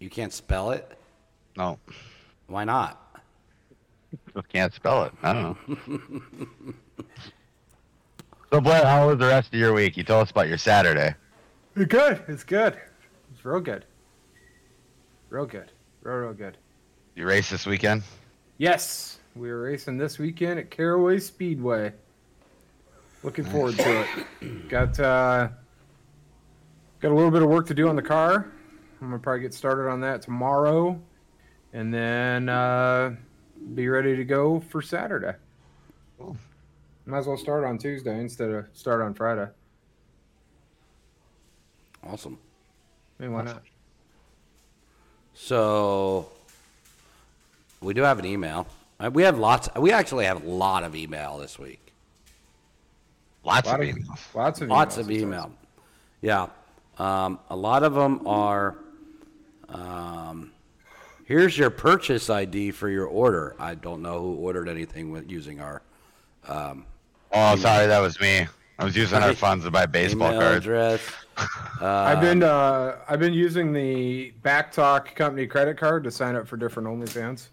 [0.05, 0.95] You can't spell it.
[1.57, 1.79] No,
[2.45, 3.23] Why not?
[4.35, 5.13] I can't spell it.
[5.23, 6.73] I don't know.
[8.51, 9.97] so, Blair, how was the rest of your week?
[9.97, 11.15] You told us about your Saturday.
[11.75, 12.21] It's good.
[12.27, 12.79] It's good.
[13.33, 13.83] It's real good.
[15.31, 15.71] Real good.
[16.03, 16.59] Real, real good.
[17.15, 18.03] You race this weekend?
[18.59, 21.93] Yes, we were racing this weekend at Caraway Speedway.
[23.23, 24.05] Looking forward to
[24.41, 24.69] it.
[24.69, 25.47] Got uh,
[26.99, 28.51] got a little bit of work to do on the car.
[29.01, 30.99] I'm gonna probably get started on that tomorrow,
[31.73, 33.15] and then uh,
[33.73, 35.33] be ready to go for Saturday.
[36.17, 36.37] Cool.
[37.05, 39.47] Might as well start on Tuesday instead of start on Friday.
[42.03, 42.37] Awesome.
[43.19, 43.63] I mean, why not?
[45.33, 46.29] So
[47.81, 48.67] we do have an email.
[48.99, 49.67] Uh, We have lots.
[49.75, 51.81] We actually have a lot of email this week.
[53.43, 54.35] Lots of Lot of- emails.
[54.35, 55.21] Lots of Lots emails, of it says.
[55.23, 55.51] email.
[56.21, 56.47] Yeah.
[56.97, 58.77] Um, a lot of them are.
[59.69, 60.51] Um,
[61.25, 63.55] here's your purchase ID for your order.
[63.59, 65.81] I don't know who ordered anything with using our
[66.47, 66.85] Um,
[67.31, 68.47] Oh, sorry, that was me.
[68.77, 70.65] I was using our funds to buy baseball email cards.
[70.65, 71.01] address.
[71.81, 76.47] I've been uh, I've been using the BACC Talk company credit card to sign up
[76.47, 77.47] for different OnlyFans.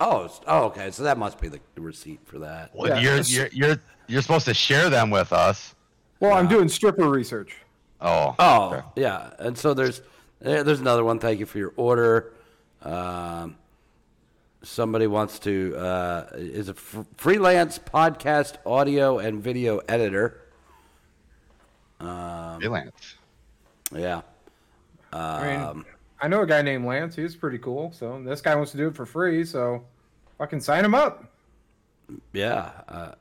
[0.00, 0.90] Oh, oh, okay.
[0.90, 2.70] So that must be the receipt for that.
[2.74, 3.76] Well, Yeah, you're, you're you're
[4.08, 5.74] you're supposed to share them with us.
[6.20, 7.56] Well, I'm doing stripper research.
[8.00, 8.34] Oh.
[8.38, 8.86] Oh, okay.
[8.96, 9.30] yeah.
[9.38, 10.06] And so there's there-
[10.40, 11.18] there's another one.
[11.18, 12.32] Thank you for your order.
[12.82, 13.56] Um,
[14.62, 20.40] somebody wants to uh, is a fr- freelance podcast audio and video editor.
[21.98, 23.14] Freelance.
[23.94, 24.22] Yeah.
[25.12, 25.86] I mean, Um,
[26.20, 27.16] I know a guy named Lance.
[27.16, 27.92] He's pretty cool.
[27.92, 29.44] So this guy wants to do it for free.
[29.44, 29.84] So
[30.38, 31.24] fucking sign him up.
[32.32, 32.70] Yeah.
[32.88, 33.12] Uh,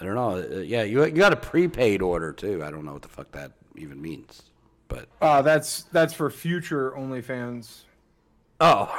[0.00, 0.36] I don't know.
[0.36, 2.62] Uh, Yeah, you you got a prepaid order too.
[2.64, 4.42] I don't know what the fuck that even means.
[4.88, 7.82] But Uh, that's that's for future OnlyFans.
[8.60, 8.90] oh,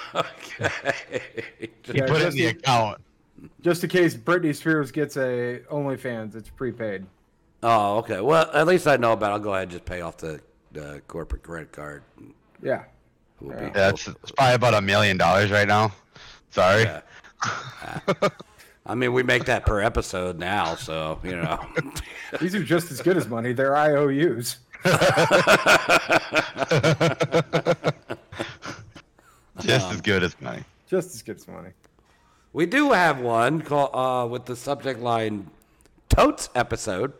[0.14, 0.70] okay.
[1.58, 3.00] He Yeah, put it in the the- account.
[3.60, 7.04] Just in case Britney Spears gets a OnlyFans, it's prepaid.
[7.62, 8.20] oh, okay.
[8.22, 9.30] Well, at least I know about.
[9.30, 9.34] it.
[9.34, 10.40] I'll go ahead and just pay off the,
[10.72, 12.02] the corporate credit card.
[12.62, 12.84] Yeah.
[13.40, 15.92] We'll be- Yeah, it's, it's probably about a million dollars right now.
[16.50, 16.84] Sorry.
[16.84, 17.00] Yeah.
[18.86, 21.58] I mean, we make that per episode now, so you know.
[22.40, 23.52] These are just as good as money.
[23.52, 24.58] They're IOUs.
[29.60, 30.62] Just as good as money.
[30.88, 31.70] Just as good as money.
[32.52, 35.50] we do have one called uh, with the subject line
[36.08, 37.12] "Totes episode."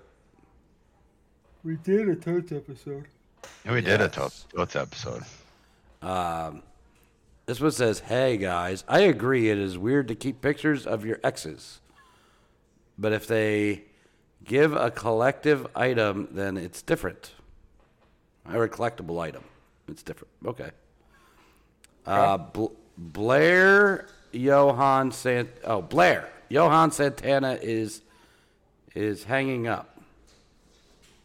[1.65, 3.07] We did a totes episode.
[3.65, 5.23] Yeah, we did a totes, totes episode.
[7.47, 9.51] This one says, "Hey guys, I agree.
[9.51, 11.81] It is weird to keep pictures of your exes,
[12.99, 13.85] but if they
[14.45, 17.33] give a collective item, then it's different.
[18.53, 19.43] Or a collectible item,
[19.89, 20.31] it's different.
[20.47, 20.71] Okay.
[22.07, 25.49] Uh, Bl- Blair Johan Sant.
[25.65, 28.03] Oh, Blair Johan Santana is
[28.95, 30.01] is hanging up.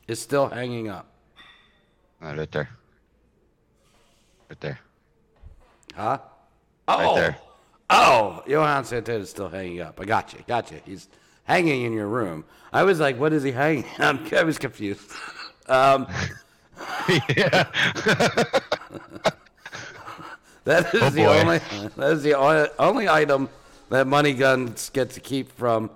[0.07, 1.05] Is still hanging up.
[2.21, 2.69] Uh, right there.
[4.49, 4.79] Right there.
[5.95, 6.17] Huh?
[6.87, 7.37] Oh, Right there.
[7.89, 9.99] Oh, Johan Santana is still hanging up.
[9.99, 10.39] I got you.
[10.47, 10.81] Got you.
[10.85, 11.07] He's
[11.43, 12.45] hanging in your room.
[12.73, 13.85] I was like, what is he hanging?
[13.99, 15.01] I'm, I was confused.
[15.67, 16.07] Um,
[17.35, 17.63] yeah.
[20.63, 21.57] that is Oh, the only.
[21.97, 23.49] That is the only, only item
[23.89, 25.89] that Money Guns get to keep from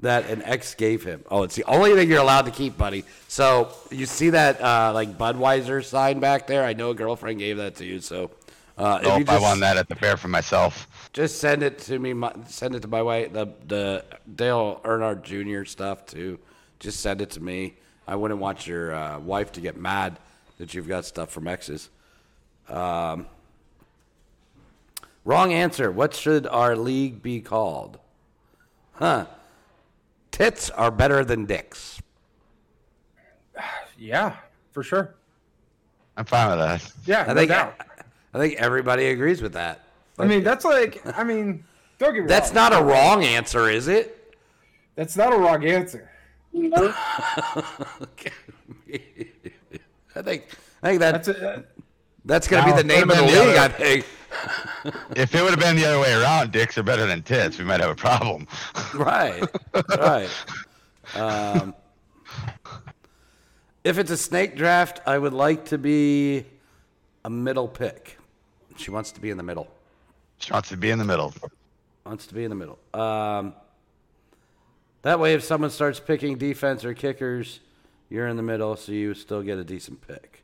[0.00, 1.22] that an ex gave him.
[1.30, 3.04] Oh, it's the only thing you're allowed to keep, buddy.
[3.28, 6.64] So you see that uh, like Budweiser sign back there?
[6.64, 8.00] I know a girlfriend gave that to you.
[8.00, 8.30] So
[8.78, 10.86] uh, if Oh, you if I just- won that at the fair for myself.
[11.12, 12.12] Just send it to me.
[12.12, 13.32] my- Send it to my wife.
[13.32, 14.04] The the
[14.36, 15.64] Dale Earnhardt Jr.
[15.64, 16.38] stuff too.
[16.78, 17.74] Just send it to me.
[18.06, 20.18] I wouldn't want your uh, wife to get mad
[20.60, 21.88] that you've got stuff from exes.
[22.68, 23.26] Um,
[25.24, 25.90] wrong answer.
[25.90, 27.98] What should our league be called?
[28.92, 29.24] Huh?
[30.30, 32.00] Tits are better than dicks.
[34.02, 34.36] Yeah,
[34.72, 35.14] for sure.
[36.16, 36.92] I'm fine with that.
[37.04, 37.74] Yeah, I no think doubt.
[38.32, 39.82] I think everybody agrees with that.
[40.18, 41.64] I mean, that's like, I mean,
[41.98, 42.70] don't get me That's wrong.
[42.70, 44.34] not a wrong answer, is it?
[44.94, 46.10] That's not a wrong answer.
[50.20, 50.48] I think
[50.82, 51.64] I think that That's a,
[52.26, 54.06] That's going to be the name of the been the league, I think.
[55.16, 57.64] If it would have been the other way around, dicks are better than tits, we
[57.64, 58.46] might have a problem.
[58.94, 59.42] Right,
[59.98, 60.30] right.
[61.14, 61.74] Um,
[63.84, 66.46] if it's a snake draft, I would like to be
[67.24, 68.18] a middle pick.
[68.76, 69.68] She wants to be in the middle.
[70.38, 71.34] She wants to be in the middle.
[72.06, 72.78] Wants to be in the middle.
[72.94, 73.54] Um,
[75.02, 77.60] that way, if someone starts picking defense or kickers,
[78.10, 80.42] you're in the middle, so you still get a decent pick.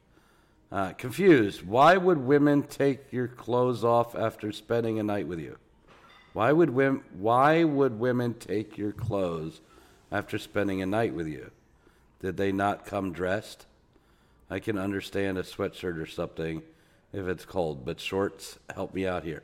[0.72, 1.66] Uh, confused.
[1.66, 5.58] Why would women take your clothes off after spending a night with you?
[6.32, 7.02] Why would women?
[7.18, 9.60] Why would women take your clothes
[10.10, 11.50] after spending a night with you?
[12.20, 13.66] Did they not come dressed?
[14.50, 16.62] I can understand a sweatshirt or something
[17.12, 19.42] if it's cold, but shorts help me out here.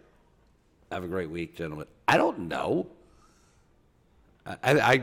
[0.90, 1.86] Have a great week, gentlemen.
[2.06, 2.86] I don't know.
[4.44, 5.02] I, I,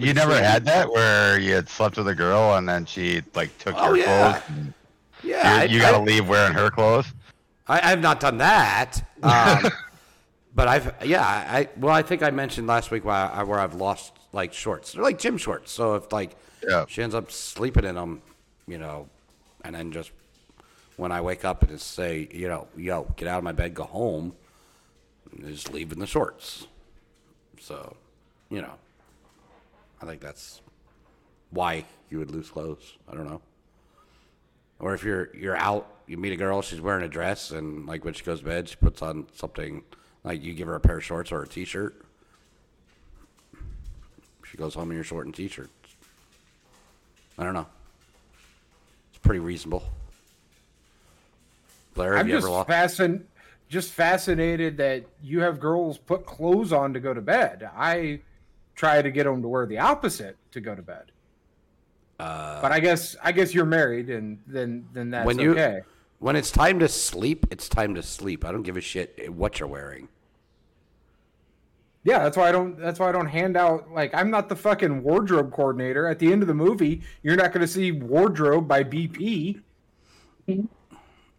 [0.00, 3.56] You never had that where you had slept with a girl and then she like
[3.58, 4.40] took Oh, your yeah.
[4.40, 4.66] clothes.
[5.22, 7.06] Yeah, I, You, got to leave wearing her clothes.
[7.66, 9.00] I, I've not done that.
[9.22, 9.70] Um,
[10.54, 13.74] but I've, yeah, I, well, I think I mentioned last week where, I, where I've
[13.74, 14.92] lost like shorts.
[14.92, 15.70] They're like gym shorts.
[15.72, 16.36] So if like
[16.66, 16.84] Yeah.
[16.88, 18.22] she ends up sleeping in them,
[18.66, 19.08] you know,
[19.64, 20.10] and then just
[20.96, 23.74] when I wake up and just say, you know, yo, get out of my bed,
[23.74, 24.34] go home,
[25.44, 26.66] is leave in the shorts.
[27.60, 27.96] So,
[28.50, 28.72] you know,
[30.00, 30.60] I think that's
[31.50, 32.96] why you would lose clothes.
[33.10, 33.40] I don't know.
[34.80, 38.04] Or if you're you're out, you meet a girl, she's wearing a dress, and like
[38.04, 39.82] when she goes to bed, she puts on something
[40.24, 42.00] like you give her a pair of shorts or a t-shirt.
[44.44, 45.70] She goes home in your short and t-shirt.
[47.36, 47.66] I don't know.
[49.10, 49.84] It's pretty reasonable.
[51.94, 52.68] Blair, have I'm you just ever lost?
[52.68, 53.24] fascin-
[53.68, 57.68] just fascinated that you have girls put clothes on to go to bed.
[57.76, 58.20] I
[58.78, 61.10] try to get them to wear the opposite to go to bed.
[62.18, 65.80] Uh, but I guess I guess you're married, and then then that's when you okay.
[66.18, 68.44] when it's time to sleep, it's time to sleep.
[68.44, 70.08] I don't give a shit what you're wearing.
[72.04, 72.78] Yeah, that's why I don't.
[72.78, 73.92] That's why I don't hand out.
[73.92, 76.08] Like, I'm not the fucking wardrobe coordinator.
[76.08, 79.60] At the end of the movie, you're not going to see wardrobe by BP.
[80.46, 80.66] It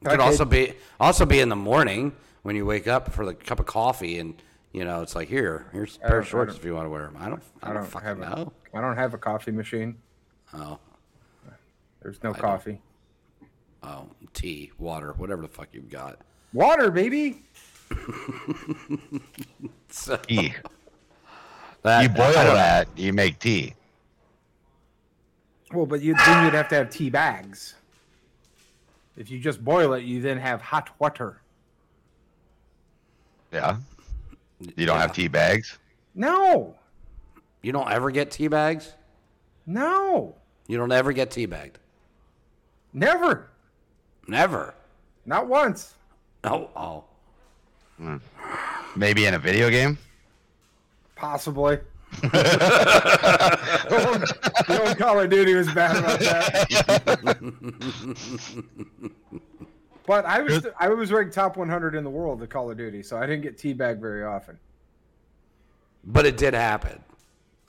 [0.06, 3.60] could also be also be in the morning when you wake up for the cup
[3.60, 4.42] of coffee, and
[4.74, 7.04] you know it's like here, here's a pair of shorts if you want to wear
[7.04, 7.18] them.
[7.20, 8.54] I don't, I I don't, don't have know.
[8.74, 8.78] a.
[8.78, 9.98] I don't have a coffee machine.
[10.54, 10.80] Oh,
[12.02, 12.82] There's no coffee.
[13.84, 16.20] oh, tea, water, whatever the fuck you've got.
[16.54, 17.42] Water, baby.
[19.92, 20.54] So, Tea.
[21.82, 23.74] that, You boil I that, you make tea.
[25.74, 27.74] Well, but you, then you'd have to have tea bags.
[29.18, 31.42] If you just boil it, you then have hot water.
[33.52, 33.78] Yeah.
[34.76, 35.78] You don't have tea bags?
[36.16, 36.76] No,
[37.62, 38.94] You don't ever get tea bags.
[39.66, 40.36] no,
[40.68, 41.78] You don't ever get tea bagged.
[42.94, 43.48] never,
[44.28, 44.74] Never.
[45.26, 45.96] not once.
[46.44, 47.04] Oh, oh.
[47.98, 48.18] Hmm.
[48.96, 49.98] Maybe in a video game?
[51.16, 51.80] Possibly.
[52.22, 52.28] the,
[54.08, 54.22] old,
[54.68, 56.68] the old Call of Duty was bad about that.
[60.10, 63.04] but I was I was ranked top 100 in the world at Call of Duty,
[63.04, 64.58] so I didn't get teabag very often.
[66.04, 67.04] But it did happen.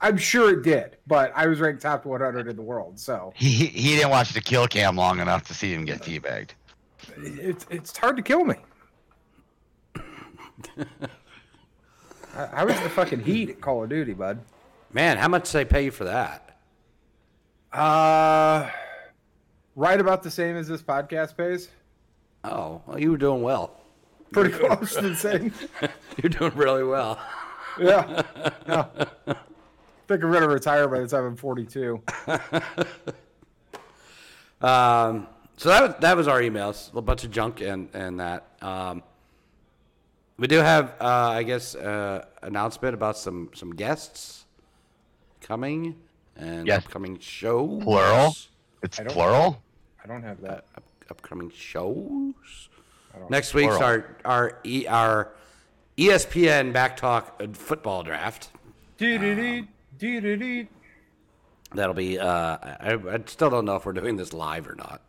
[0.01, 3.51] I'm sure it did, but I was ranked top 100 in the world, so He,
[3.51, 6.53] he he didn't watch the kill cam long enough to see him get teabagged.
[7.19, 8.55] it's it's hard to kill me.
[12.35, 14.41] I, I was the fucking heat at Call of Duty, bud.
[14.95, 16.59] Man, how much do they pay you for that?
[17.71, 18.71] Uh,
[19.77, 21.69] right about the same as this podcast pays.
[22.45, 23.77] Oh, well, you were doing well.
[24.33, 25.53] Pretty close to the same.
[26.23, 27.19] You're doing really well.
[27.79, 28.23] Yeah.
[28.67, 28.85] yeah.
[29.27, 29.35] I
[30.09, 32.03] think I'm gonna retire by the time I'm 42.
[34.61, 35.27] Um,
[35.57, 38.47] so that was, that was our emails, a bunch of junk and and that.
[38.61, 39.03] Um,
[40.37, 44.45] we do have, uh, I guess, uh, announcement about some some guests
[45.41, 45.97] coming
[46.37, 46.85] and Yes.
[46.85, 47.83] upcoming shows.
[47.83, 48.35] Plural?
[48.83, 49.63] It's don't- plural?
[50.03, 50.65] I don't have that.
[50.77, 52.69] Up, upcoming shows.
[53.29, 55.33] Next week's our our e, our
[55.99, 58.51] ESPN BACC Talk uh, football draft.
[58.99, 60.69] Dee-dee-dee.
[61.75, 62.19] That'll be.
[62.19, 65.01] Uh, I, I still don't know if we're doing this live or not.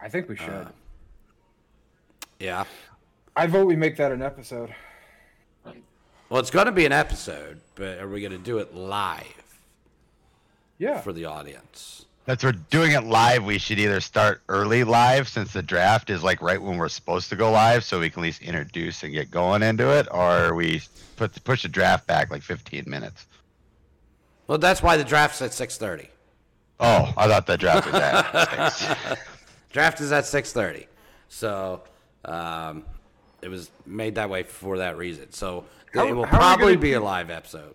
[0.00, 0.68] I think we should.
[2.38, 2.64] Yeah.
[3.36, 4.74] I vote we make that an episode.
[6.28, 9.60] Well, it's going to be an episode, but are we going to do it live
[10.78, 11.00] Yeah.
[11.00, 12.04] for the audience?
[12.28, 16.22] Since we're doing it live, we should either start early live since the draft is
[16.22, 19.14] like right when we're supposed to go live, so we can at least introduce and
[19.14, 20.82] get going into it, or we
[21.16, 23.26] put push the draft back like 15 minutes.
[24.46, 26.10] Well, that's why the draft's at six thirty.
[26.78, 29.20] Oh, I thought the draft was at six.
[29.72, 30.86] Draft is at six thirty,
[31.30, 31.80] so
[32.26, 32.84] um,
[33.40, 35.32] it was made that way for that reason.
[35.32, 35.64] So
[35.94, 37.74] How- it will how are we probably gonna- be a live episode.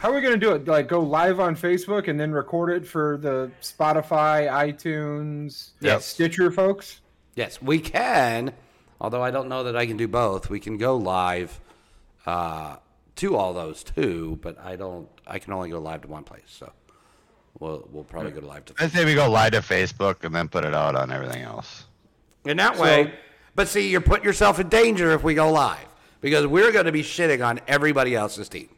[0.00, 0.66] How are we gonna do it?
[0.68, 6.04] Like go live on Facebook and then record it for the Spotify, iTunes, Yes.
[6.04, 7.00] Stitcher folks?
[7.34, 8.52] Yes, we can.
[9.00, 10.48] Although I don't know that I can do both.
[10.50, 11.58] We can go live
[12.24, 12.76] uh,
[13.16, 15.08] to all those too, but I don't.
[15.26, 16.42] I can only go live to one place.
[16.46, 16.72] So
[17.58, 18.74] we'll we'll probably go live to.
[18.78, 21.84] I say we go live to Facebook and then put it out on everything else.
[22.44, 23.12] In that So- way,
[23.54, 25.86] but see, you're putting yourself in danger if we go live
[26.20, 28.68] because we're going to be shitting on everybody else's team,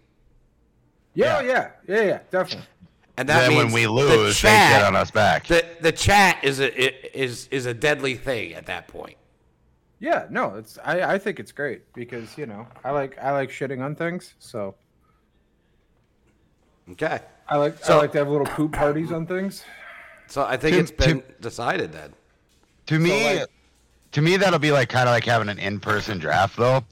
[1.19, 2.67] Yeah, yeah, yeah, yeah, definitely.
[3.17, 5.47] and that then means when we the lose, they get on us back.
[5.49, 9.17] The the chat is a is is a deadly thing at that point.
[10.01, 13.51] Yeah, no, it's I, I think it's great because you know I like I like
[13.51, 14.77] shitting on things, so
[16.93, 19.65] Okay, I like So- I like to have little poop parties on things.
[20.29, 22.15] so I think To- it's been decided then.
[22.87, 23.51] To me, like-
[24.13, 26.85] to me, that'll be like kind of like having an in-person draft, though.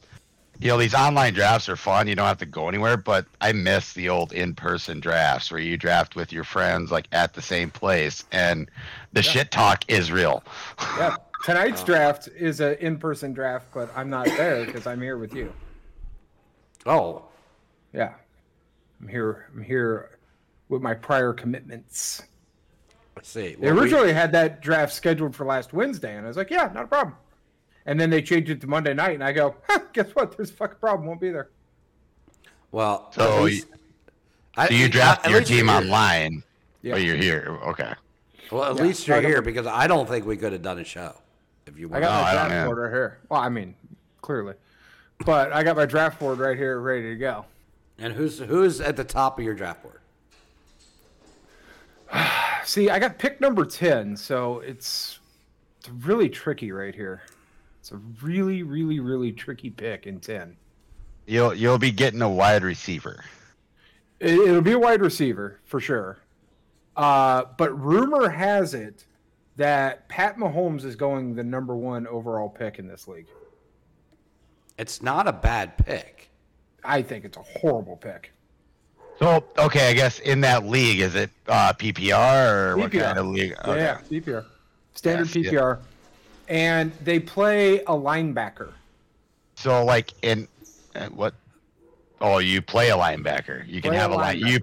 [0.58, 2.08] You know, these online drafts are fun.
[2.08, 5.76] You don't have to go anywhere, but I miss the old in-person drafts where you
[5.76, 8.70] draft with your friends, like at the same place, and
[9.12, 10.42] the shit talk is real.
[10.98, 11.86] Yeah, tonight's uh.
[11.86, 15.52] draft is an in-person draft, but I'm not there because I'm here with you.
[16.86, 17.24] Oh,
[17.92, 18.14] Yeah,
[19.00, 19.48] I'm here.
[19.54, 20.18] I'm here
[20.68, 22.22] with my prior commitments.
[23.14, 23.54] let's see.
[23.54, 26.50] They Well, we- originally had that draft scheduled for last Wednesday, and I was like,
[26.50, 27.16] "Yeah, not a problem."
[27.86, 30.36] And then they change it to Monday night, and I go, huh, "Guess what?
[30.36, 31.06] There's a fucking problem.
[31.06, 31.48] Won't be there."
[32.72, 33.66] well, So at you- least-
[34.56, 36.42] I- So you at draft your team online,
[36.82, 36.94] Yeah.
[36.94, 37.58] but you're here.
[37.68, 37.92] Okay.
[38.50, 40.84] Well, at Yeah, least you're here because I don't think we could have done a
[40.84, 41.14] show
[41.66, 43.18] if you I got No, my I draft board right here.
[43.28, 43.74] Well, I mean,
[44.20, 44.54] clearly,
[45.24, 47.44] but I got my draft board right here, ready to go.
[47.98, 50.00] And who's who's at the top of your draft board?
[52.64, 55.18] See, I got pick number ten, so it's
[55.78, 57.22] it's really tricky right here.
[57.86, 60.56] It's a really, really, really tricky pick in ten.
[61.24, 63.22] You'll you'll be getting a wide receiver.
[64.18, 66.18] It, it'll be a wide receiver for sure.
[66.96, 69.04] Uh, but rumor has it
[69.54, 73.28] that Pat Mahomes is going the number one overall pick in this league.
[74.78, 76.28] It's not a bad pick.
[76.82, 78.32] I think it's a horrible pick.
[79.20, 83.02] So okay, I guess in that league, is it uh, PPR or what PPR.
[83.02, 83.54] kind of league?
[83.64, 83.78] Okay.
[83.78, 84.44] Yeah, PPR,
[84.92, 85.76] standard Yes, yeah.
[86.48, 88.72] PPR, and they play a linebacker.
[89.54, 90.48] So like in
[90.94, 91.34] uh, what?
[92.20, 93.66] Oh, you play a linebacker.
[93.66, 94.38] You can Play have a line.
[94.38, 94.60] You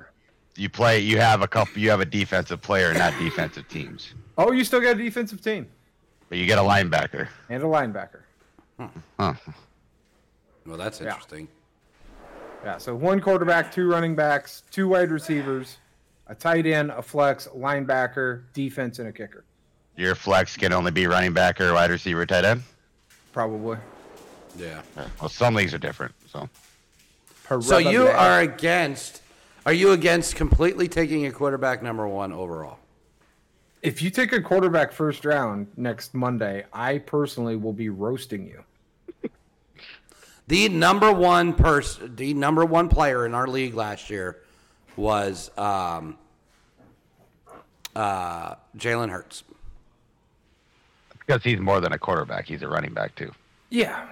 [0.56, 1.00] you play.
[1.00, 1.80] You have a couple.
[1.82, 4.14] You have a defensive player, not defensive teams.
[4.38, 5.68] Oh, you still got a defensive team
[6.30, 7.28] But you get a linebacker.
[7.50, 8.22] and a linebacker.
[9.20, 9.34] Huh.
[10.66, 11.08] Well, that's Yeah.
[11.10, 11.48] interesting.
[12.64, 15.78] Yeah, so one quarterback, two running backs, two wide receivers,
[16.28, 19.44] a tight end, a flex, linebacker, defense, and a kicker.
[19.96, 22.64] Your flex can only be running back or wide receiver, tight end.
[23.32, 23.78] Probably.
[24.58, 24.82] Yeah.
[25.20, 26.14] Well, some leagues are different.
[26.32, 26.50] So
[27.62, 29.22] So you are against?
[29.66, 32.80] Are you against completely taking a quarterback number one overall?
[33.82, 38.64] If you take a quarterback first round next Monday, I personally will be roasting you.
[40.46, 44.42] The number one person, the number one player in our league last year
[44.98, 46.18] was um,
[47.96, 49.44] uh, Jalen Hurts.
[51.26, 53.32] Because he's more than a quarterback, he's a running back too.
[53.70, 54.08] Yeah,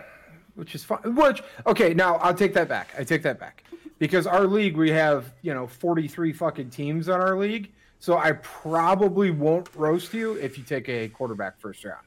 [0.56, 1.16] which is fine.
[1.16, 2.90] Which okay, now I'll take that back.
[2.98, 3.64] I take that back
[4.00, 8.18] because our league we have you know forty three fucking teams on our league, so
[8.18, 12.06] I probably won't roast you if you take a quarterback first round.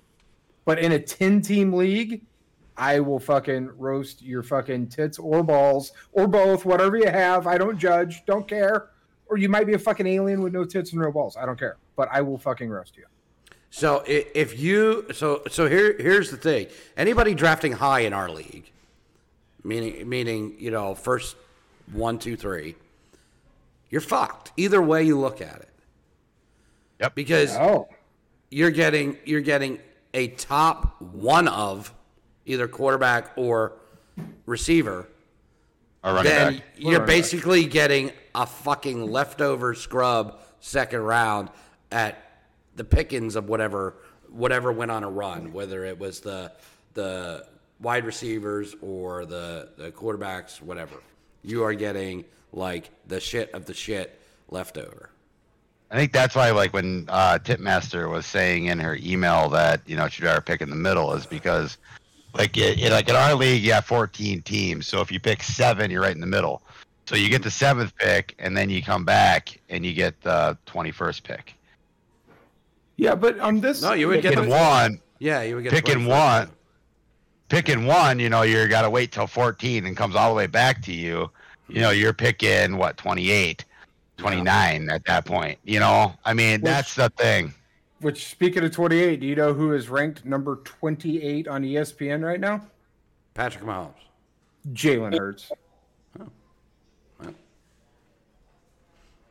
[0.64, 2.22] But in a ten team league,
[2.76, 7.46] I will fucking roast your fucking tits or balls or both, whatever you have.
[7.46, 8.90] I don't judge, don't care.
[9.26, 11.36] Or you might be a fucking alien with no tits and no balls.
[11.36, 13.04] I don't care, but I will fucking roast you.
[13.76, 16.68] So if you so so here here's the thing.
[16.96, 18.70] Anybody drafting high in our league,
[19.64, 21.34] meaning meaning you know first
[21.92, 22.76] one two three,
[23.90, 24.52] you're fucked.
[24.56, 25.68] Either way you look at it.
[27.00, 27.16] Yep.
[27.16, 27.88] Because Oh,
[28.48, 29.80] you're getting you're getting
[30.14, 31.92] a top one of
[32.46, 33.72] either quarterback or
[34.46, 35.08] receiver.
[36.04, 36.62] A running Then back.
[36.76, 37.06] you're Running back.
[37.08, 41.48] basically getting a fucking leftover scrub second round
[41.90, 42.23] at
[42.76, 43.94] the pickings of whatever
[44.30, 46.52] whatever went on a run, whether it was the
[46.94, 47.46] the
[47.80, 50.96] wide receivers or the, the quarterbacks, whatever.
[51.42, 55.10] You are getting like the shit of the shit left over.
[55.90, 59.96] I think that's why, like when uh, Tipmaster was saying in her email that you
[59.96, 61.76] know she'd rather pick in the middle, is because
[62.32, 65.42] like it, it, like in our league you have 14 teams, so if you pick
[65.42, 66.62] seven, you're right in the middle.
[67.06, 70.56] So you get the seventh pick, and then you come back and you get the
[70.66, 71.54] 21st pick.
[72.96, 75.72] Yeah, but on this, No, you would get Picking the- one, Yeah, you would get
[75.72, 76.50] picking one,
[77.48, 78.18] picking one.
[78.18, 80.92] You know, you got to wait till 14 and comes all the way back to
[80.92, 81.30] you.
[81.68, 83.64] You know, you're picking what 28,
[84.18, 85.58] 29 at that point.
[85.64, 87.54] You know, I mean that's the thing.
[88.00, 92.38] Which, speaking of 28, do you know who is ranked number 28 on ESPN right
[92.38, 92.66] now?
[93.32, 93.94] Patrick Mahomes.
[94.72, 95.50] Jalen Hurts.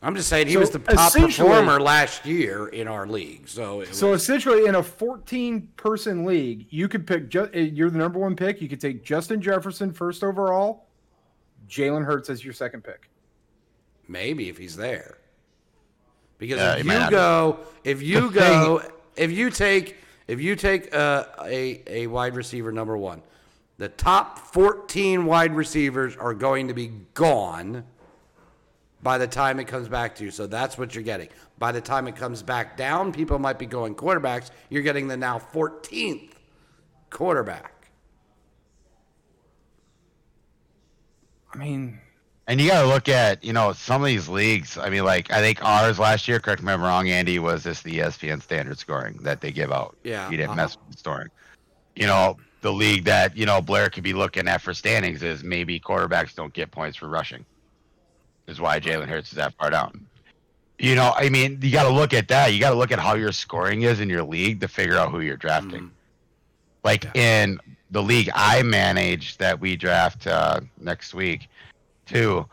[0.05, 3.47] I'm just saying he So, was the top performer last year in our league.
[3.47, 7.57] So it So was, essentially, in a 14 person league, you could pick, ju- uh,
[7.57, 8.61] you're the number one pick.
[8.61, 10.87] You could take Justin Jefferson first overall,
[11.69, 13.09] Jalen Hurts as your second pick.
[14.09, 15.17] maybe if he's there.
[16.37, 18.81] Because Yeah, if you go, if you The go,
[19.15, 19.97] if you take,
[20.27, 23.21] if you take uh, a a wide receiver number one,
[23.77, 27.85] the top 14 wide receivers are going to be gone
[29.03, 30.31] by the time it comes back to you.
[30.31, 31.27] So that's what you're getting.
[31.59, 34.49] By the time it comes back down, people might be going quarterbacks.
[34.69, 36.31] You're getting the now 14th
[37.09, 37.89] quarterback.
[41.53, 41.99] I mean,
[42.47, 44.77] And you got to look at, you know, some of these leagues.
[44.77, 47.63] I mean, like, I think ours last year, correct me if I'm wrong, Andy, was
[47.63, 49.95] just the E ESPN standard scoring that they give out.
[50.03, 50.55] Yeah, You didn't uh-huh.
[50.55, 51.29] mess with the scoring.
[51.95, 55.43] You know, the league that you know Blair could be looking at for standings is
[55.43, 57.45] maybe quarterbacks don't get points for rushing.
[58.47, 60.05] Is why Jalen Hurts is that far down.
[60.79, 62.53] You know, I mean, you got to look at that.
[62.53, 65.11] You got to look at how your scoring is in your league to figure out
[65.11, 65.91] who you're drafting.
[66.83, 67.59] Like in
[67.91, 71.47] the league I manage that we draft uh, next week,
[72.05, 72.45] too.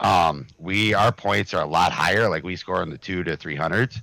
[0.00, 2.28] Um, we our points are a lot higher.
[2.28, 4.00] Like we score in the two to three hundreds,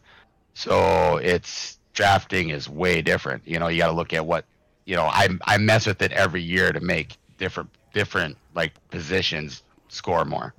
[0.54, 3.42] so it's drafting is way different.
[3.48, 4.46] You know, you got to look at what
[4.86, 5.06] you know.
[5.06, 10.54] I I mess with it every year to make different different like positions score more,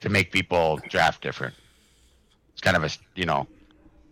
[0.00, 1.54] to make people draft different.
[2.52, 3.46] It's kind of a you know,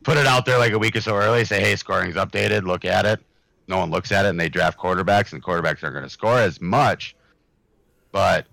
[0.03, 1.45] put it out there like a week or so early.
[1.45, 2.62] Say, hey, scoring's updated.
[2.64, 3.20] Look at it.
[3.68, 6.39] No one looks at it, and they draft quarterbacks, and quarterbacks aren't going to score
[6.39, 7.16] as much.
[8.12, 8.47] But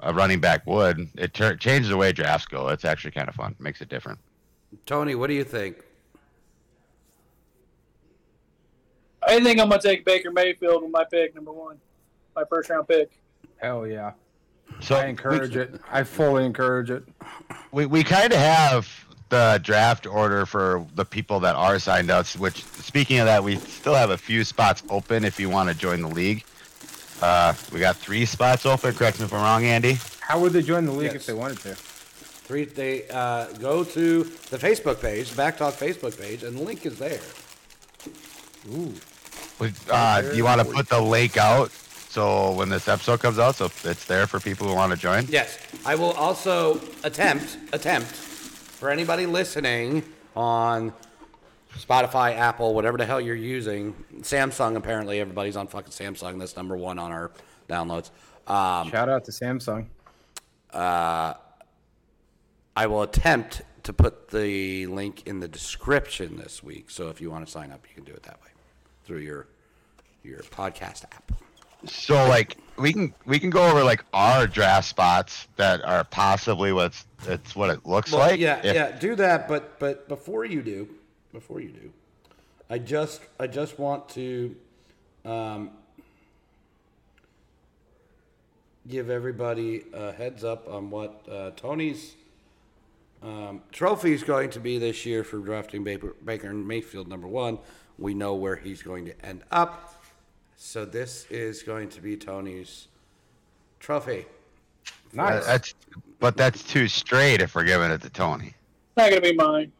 [0.00, 1.08] a running back would.
[1.16, 2.68] It tur changes the way drafts go.
[2.68, 3.54] It's actually kind of fun.
[3.58, 4.18] Makes it different.
[4.84, 5.76] Tony, what do you think?
[9.26, 11.78] I think I'm gonna take Baker Mayfield with my pick, number one,
[12.34, 13.10] my first round pick.
[13.56, 14.12] Hell yeah.
[14.80, 15.80] So I encourage it.
[15.90, 17.02] I fully encourage it.
[17.72, 18.88] we, we kind of have
[19.28, 23.56] the draft order for the people that are signed up which speaking of that we
[23.56, 26.44] still have a few spots open if you want to join the league
[27.22, 30.62] uh, we got three spots open correct me if i'm wrong andy How would they
[30.62, 31.22] join the league Yes.
[31.22, 31.74] if they wanted to?
[31.74, 36.62] Three, they uh, go to the Facebook page, the BACC Talk Facebook page, and the
[36.62, 37.18] link is there.
[38.72, 38.94] Ooh.
[39.58, 41.72] Would- uh, do you want to put the link out
[42.16, 45.26] so when this episode comes out so it's there for people who want to join
[45.28, 50.02] Yes, I will also attempt attempt for anybody listening
[50.34, 50.94] on
[51.78, 53.94] Spotify, Apple, whatever the hell you're using.
[54.20, 56.38] Samsung, apparently, everybody's on fucking Samsung.
[56.38, 57.32] That's number one on our
[57.68, 58.10] downloads.
[58.46, 59.86] Um, Shout out to Samsung.
[60.72, 61.34] Uh,
[62.74, 66.90] I will attempt to put the link in the description this week.
[66.90, 68.50] So if you want to sign up, you can do it that way
[69.04, 69.46] through your
[70.22, 71.32] your podcast app.
[71.84, 76.72] So like we can we can go over like our draft spots that are possibly
[76.72, 79.48] what's it's what it looks Well, like yeah, If- yeah, do that.
[79.48, 80.88] But but before you do,
[81.32, 81.92] before you do,
[82.68, 84.54] I just I just want to
[85.24, 85.70] um,
[88.88, 92.14] give everybody a heads up on what uh, Tony's
[93.22, 97.58] um, trophy is going to be this year for drafting Baker, Baker Mayfield number one.
[97.98, 99.95] We know where he's going to end up.
[100.56, 102.88] So this is going to be Tony's
[103.80, 104.20] trophy.
[104.20, 105.46] Uh, Nice.
[105.46, 105.74] That's,
[106.18, 108.48] but that's too straight if we're giving it to Tony.
[108.48, 109.72] It's not gonna be mine.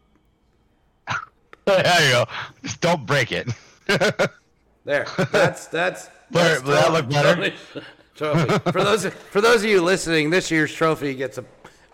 [1.66, 2.24] there you go.
[2.62, 3.48] Just don't break it.
[4.84, 5.04] There.
[5.32, 6.08] That's that's.
[6.30, 7.34] That's will that look better?
[7.34, 7.52] Tony's
[8.14, 8.70] Trophy.
[8.70, 11.44] For those for those of you listening, this year's trophy gets a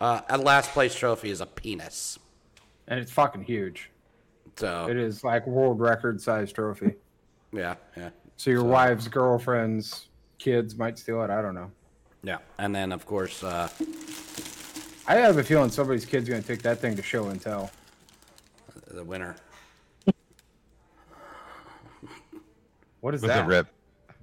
[0.01, 2.19] uh, a last place trophy is a penis.
[2.89, 3.91] and it's fucking huge.
[4.57, 6.95] So It is like world record size trophy.
[7.53, 10.09] yeah, yeah, So your wives, girlfriends,
[10.39, 11.31] kids might steal it.
[11.31, 11.71] I don't know.
[12.23, 12.39] yeah.
[12.59, 13.69] And then of course, uh,
[15.07, 17.71] I have a feeling somebody's kid's gonna take that thing to show and tell.
[18.89, 19.37] the winner.
[23.01, 23.45] What is With that?
[23.45, 23.67] a rip.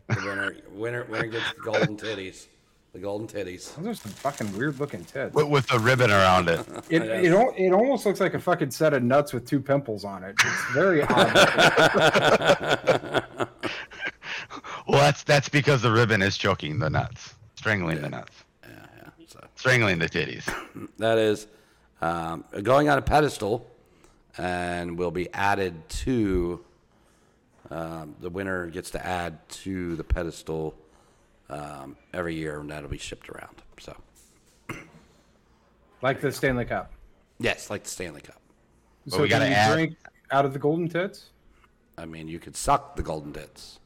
[0.07, 2.47] The winner, winner, winner gets the golden titties.
[2.93, 3.76] The golden titties.
[3.76, 5.36] Those are some fucking weird looking tits.
[5.36, 6.66] With, with the ribbon around it.
[6.89, 7.26] It it,
[7.57, 10.36] it almost looks like a fucking set of nuts with two pimples on it.
[10.43, 11.36] It's very odd.
[14.90, 19.26] Well, that's that's because the ribbon is choking the nuts, strangling the nuts, Yeah, yeah.
[19.28, 20.44] So strangling the titties.
[20.98, 21.48] that is
[22.02, 23.70] um, going on a pedestal,
[24.38, 26.64] and will be added to.
[27.72, 30.76] Um, the winner gets to add to the pedestal
[31.52, 33.62] um, every year, and that'll be shipped around.
[33.80, 33.96] So.
[36.02, 36.92] like the Stanley Cup.
[37.38, 38.42] Yes, like the Stanley Cup.
[39.08, 39.98] So we gotta you add- drink
[40.32, 41.30] out of the golden tits?
[41.98, 43.80] I mean, you could suck the golden tits.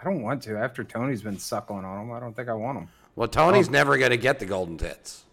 [0.00, 0.56] I don't want to.
[0.56, 2.88] After Tony's been suckling on them, I don't think I want them.
[3.16, 5.24] Well, Tony's never going to get the golden tits.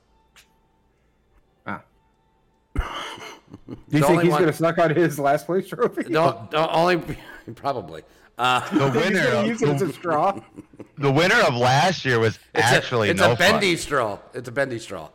[1.66, 1.82] Ah.
[2.76, 2.82] Do
[3.90, 6.04] you The think he's one- gonna suck on his last place trophy?
[6.04, 6.98] Don't, don't only
[7.56, 8.04] probably.
[8.38, 10.40] Uh, The winner, gonna of, use it as a straw.
[10.98, 13.82] the winner of last year was it's actually a, it's no a bendy fun.
[13.82, 14.20] straw.
[14.34, 15.10] It's a bendy straw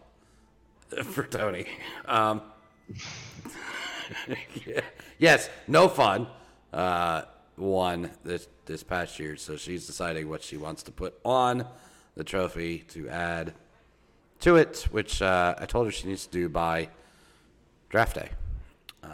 [1.05, 1.67] for Tony.
[2.07, 2.41] Um,
[4.67, 4.81] yeah.
[5.19, 6.27] Yes, no fun.
[6.73, 7.23] Uh,
[7.57, 11.67] won this this past year, so she's deciding what she wants to put on
[12.17, 13.55] the trophy to add
[14.41, 16.89] to it, which uh, I told her she needs to do by
[17.89, 18.31] draft day.
[19.03, 19.09] Uh,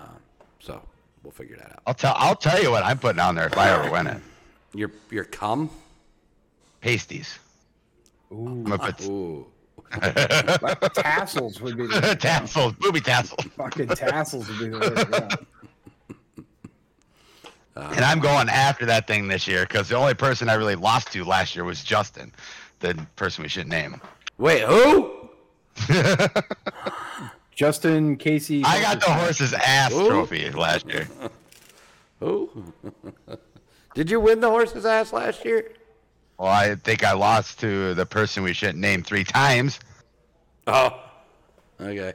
[0.59, 0.83] so
[1.23, 1.83] we'll figure that out.
[1.87, 4.23] I'll tell I'll tell you what I'm putting on there if I ever win it.
[4.75, 5.71] Your your cum.
[6.81, 7.39] Pasties.
[8.31, 9.47] I'm gonna put Ooh.
[10.95, 13.43] tassels would be the tassels, booby tassels.
[13.57, 15.09] fucking tassels would be the word.
[15.11, 15.37] Yeah.
[17.79, 21.13] and I'm going after that thing this year because the only person I really lost
[21.13, 22.33] to last year was Justin,
[22.81, 24.01] the person we shouldn't name.
[24.39, 25.29] Wait, who?
[27.55, 28.63] Justin Casey.
[28.65, 30.09] I got the horse's ass Ooh.
[30.09, 31.09] trophy last year.
[32.21, 32.73] Who?
[33.95, 35.73] Did you win the horse's ass last year?
[36.39, 39.81] Well, I think I lost to the person we shouldn't name three times.
[40.67, 41.01] Oh,
[41.81, 42.13] okay.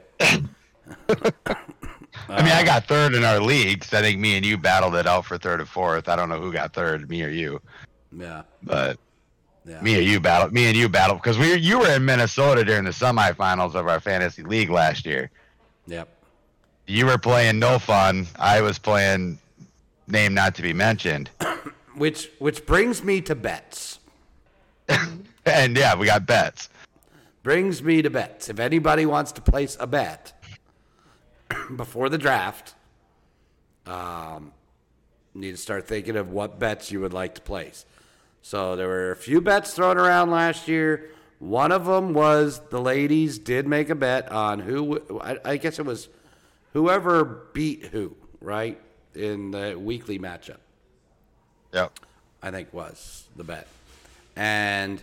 [2.28, 4.56] I mean, I uh, got third in our league 'cause I think me and you
[4.56, 6.08] battled it out for third and fourth.
[6.08, 7.60] I don't know who got third, me or you,
[8.16, 8.98] Yeah, but
[9.64, 9.80] yeah.
[9.80, 10.52] me or you battled.
[10.52, 14.00] Me and you battled because we you were in Minnesota during the semifinals of our
[14.00, 15.30] fantasy league last year.
[15.86, 16.08] Yep.
[16.86, 18.26] You were playing no fun.
[18.38, 19.38] I was playing
[20.06, 21.30] name not to be mentioned.
[21.96, 24.00] Which which brings me to bets.
[25.46, 26.70] And yeah, we got bets.
[27.42, 28.48] Brings me to bets.
[28.48, 30.32] If anybody wants to place a bet
[31.76, 32.74] before the draft,
[33.86, 34.52] um,
[35.34, 37.84] you need to start thinking of what bets you would like to place.
[38.42, 41.10] So there were a few bets thrown around last year.
[41.38, 45.00] One of them was the ladies did make a bet on who.
[45.20, 46.08] I, I guess it was
[46.72, 48.80] whoever beat who, right,
[49.14, 50.58] in the weekly matchup.
[51.72, 51.98] Yep.
[52.42, 53.66] I think was the bet.
[54.36, 55.02] And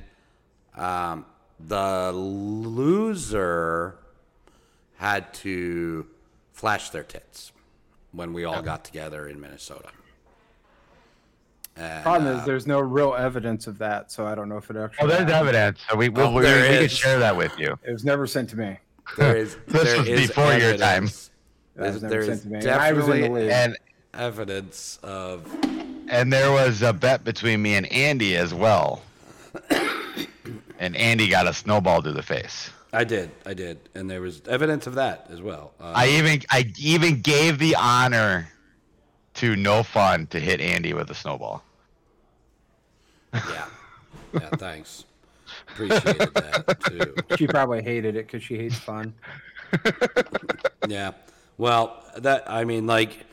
[0.75, 1.25] um,
[1.59, 3.95] the loser
[4.97, 6.05] had to
[6.61, 7.51] flash their tits
[8.11, 9.89] when we all got together in Minnesota.
[11.75, 14.69] And, Problem uh, is, there's no real evidence of that, so I don't know if
[14.69, 15.03] it actually.
[15.05, 15.55] Oh, there's happened.
[15.55, 15.79] evidence.
[15.89, 17.79] So we we, Oh, we, we can share that with you.
[17.83, 18.77] It was never sent to me.
[19.17, 21.05] there is This there was is before your time.
[21.05, 21.31] evidence.
[21.77, 22.69] That was There- never sent to me.
[22.69, 23.51] I was in the definitely league.
[23.51, 23.77] And
[24.13, 25.47] evidence of
[26.09, 29.01] and there was a bet between me and Andy as well.
[30.79, 32.69] and Andy got a snowball to the face.
[32.93, 35.73] I did, I did, and there was evidence of that as well.
[35.79, 38.49] Uh, I even I even gave the honor
[39.35, 41.63] to No Fun to hit Andy with a snowball.
[43.33, 43.65] yeah,
[44.33, 45.05] yeah, thanks,
[45.69, 47.15] appreciated that too.
[47.37, 49.13] She probably hated it because she hates fun.
[50.87, 51.11] Yeah.
[51.57, 53.25] Well, that I mean, like,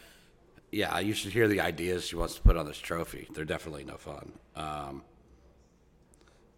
[0.70, 3.26] yeah, you should hear the ideas she wants to put on this trophy.
[3.32, 4.32] They're definitely no fun.
[4.54, 5.02] Um,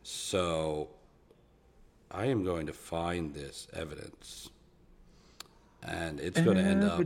[0.02, 0.88] so,
[2.10, 4.50] I am going to find this evidence,
[5.82, 7.04] and it's going to end up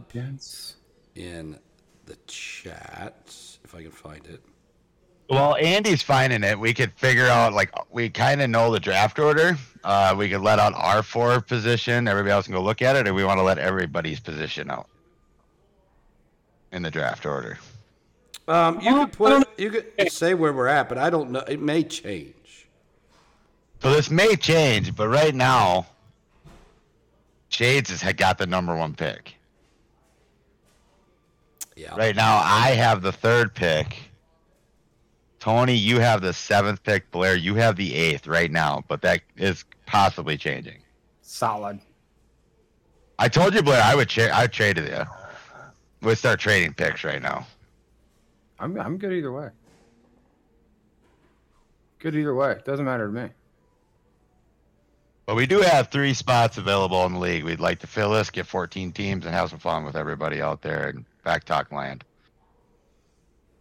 [1.14, 1.58] in
[2.06, 4.42] the chat if I can find it.
[5.28, 6.58] Well, Andy's finding it.
[6.58, 9.56] We could figure out like we kind of know the draft order.
[9.82, 12.08] Uh, we could let out our four position.
[12.08, 14.86] Everybody else can go look at it, or we want to let everybody's position out
[16.72, 17.58] in the draft order.
[18.46, 21.40] Um, you could put you could say where we're at, but I don't know.
[21.40, 22.33] It may change.
[23.84, 25.84] So this may change, but right now,
[27.50, 29.34] Shades has got the number one pick.
[31.76, 31.94] Yeah.
[31.94, 33.98] Right now, I have the third pick.
[35.38, 37.10] Tony, you have the seventh pick.
[37.10, 40.78] Blair, you have the eighth right now, but that is possibly changing.
[41.20, 41.78] Solid.
[43.18, 45.04] I told you, Blair, I would tra- I traded you.
[46.00, 47.46] We'd start trading picks right now.
[48.58, 49.50] I'm I'm good either way.
[51.98, 52.60] Good either way.
[52.64, 53.28] Doesn't matter to me.
[55.26, 57.44] But we do have three spots available in the league.
[57.44, 60.60] We'd like to fill this, get 14 teams, and have some fun with everybody out
[60.60, 62.04] there in BACC Talk land.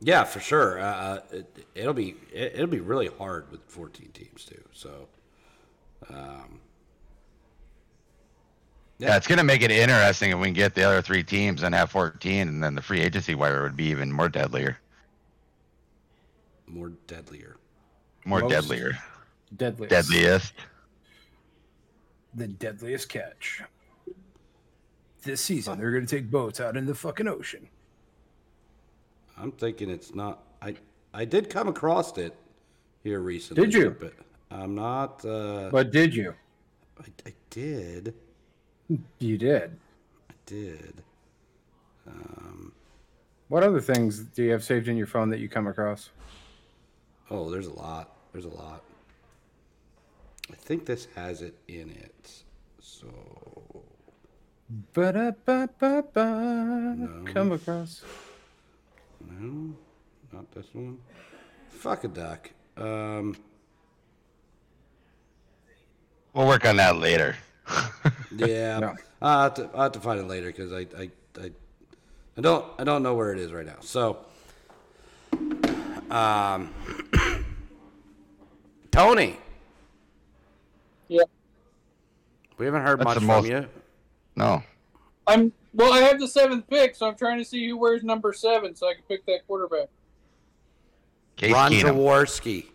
[0.02, 0.80] Yeah, for sure.
[0.80, 4.62] Uh, uh, it, it'll be it, it'll be really hard with 14 teams too.
[4.74, 5.08] So,
[6.10, 6.60] um,
[8.98, 11.64] Yeah, it's going to make it interesting if we can get the other three teams
[11.64, 14.78] and have 14, and then the free agency wire would be even more deadlier.
[16.68, 17.56] more deadlier.
[18.26, 18.98] More Most deadlier.
[19.56, 19.90] Deadliest.
[19.90, 20.54] Deadliest.
[22.36, 23.62] The deadliest catch.
[25.24, 27.68] This season, they're gonna take boats out in the fucking ocean.
[29.38, 30.44] I'm thinking it's not.
[30.62, 30.76] I
[31.14, 32.36] I did come across it
[33.04, 33.66] here recently.
[33.66, 33.96] Did you?
[34.00, 34.14] But
[34.52, 35.24] I'm not.
[35.26, 36.34] Uh, But did you?
[37.00, 38.14] I, I did.
[39.20, 39.78] You did.
[40.30, 41.02] I did.
[42.08, 42.74] Um,
[43.48, 46.10] What other things do you have saved in your phone that you come across?
[47.32, 48.16] oh, there's a lot.
[48.34, 48.84] There's a lot.
[50.52, 52.44] I think this has it in it.
[52.80, 53.08] So
[54.94, 56.28] Ba-da-ba-ba-ba.
[57.26, 58.04] Come across.
[59.22, 59.76] no,
[60.32, 60.98] not this one.
[61.70, 62.50] Fuck a duck.
[62.78, 63.36] Um,
[66.34, 67.36] We'll work on that later.
[68.36, 68.96] yeah, No.
[69.22, 71.52] I'll, have to, have to find it later because I, I, I,
[72.38, 73.78] I don't I don't know where it is right now.
[73.82, 74.18] So,
[76.10, 76.74] um,
[78.92, 79.38] Tony,
[81.14, 81.24] Yeah.
[82.58, 83.68] we haven't heard That's much the from most- you.
[84.36, 84.64] No.
[85.28, 88.34] I'm Well, I have the seventh pick, so I'm trying to see who wears number
[88.34, 89.90] seven, so I can pick that quarterback.
[91.36, 91.96] Case Ron Keenum.
[91.96, 92.66] Jaworski.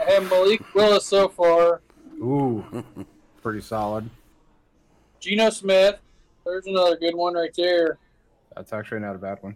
[0.00, 1.80] I have Malik Willis so far.
[2.16, 2.64] Ooh,
[3.42, 4.10] pretty solid.
[5.20, 5.98] Geno Smith.
[6.44, 7.98] There's another good one right there.
[8.56, 9.54] That's actually not a bad one.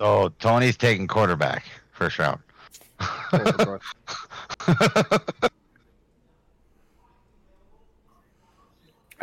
[0.00, 2.40] So Tony's taking quarterback first round.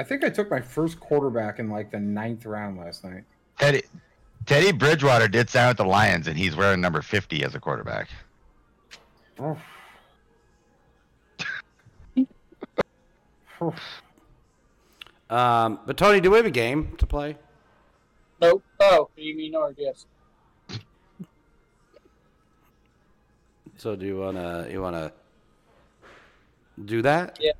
[0.01, 3.23] I think I took my first quarterback in like the ninth round last night.
[3.59, 3.83] Teddy
[4.47, 8.09] Teddy Bridgewater did sign with the Lions, and he's wearing number fifty as a quarterback.
[9.39, 9.59] Oh.
[13.61, 13.75] Oh.
[15.29, 17.37] Um, but Tony, do we have a game to play?
[18.41, 18.63] Nope.
[18.79, 19.75] Oh, you mean ours?
[19.77, 20.07] Yes.
[23.77, 25.13] So do you wanna you wanna
[26.85, 27.37] do that?
[27.39, 27.49] Yeah.
[27.49, 27.53] Yeah.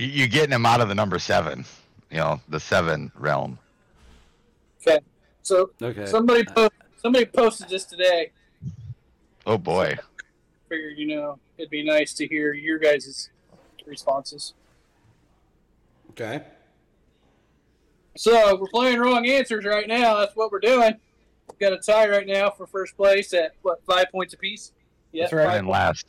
[0.00, 1.64] You- You're getting him out of the number seven,
[2.10, 3.58] you know, the seven realm.
[4.86, 4.98] Okay.
[5.42, 6.06] So Okay.
[6.06, 6.68] somebody uh, po-
[7.02, 8.30] somebody posted this today.
[9.46, 9.98] Oh boy.
[10.70, 13.28] Figured you know it'd be nice to hear your guys'
[13.86, 14.54] responses.
[16.10, 16.42] Okay.
[18.16, 20.16] So we're playing wrong answers right now.
[20.16, 20.94] That's what we're doing.
[21.50, 24.72] We've got a tie right now for first place at what five points apiece.
[25.12, 25.48] Yeah, That's right.
[25.48, 26.06] I'm in last.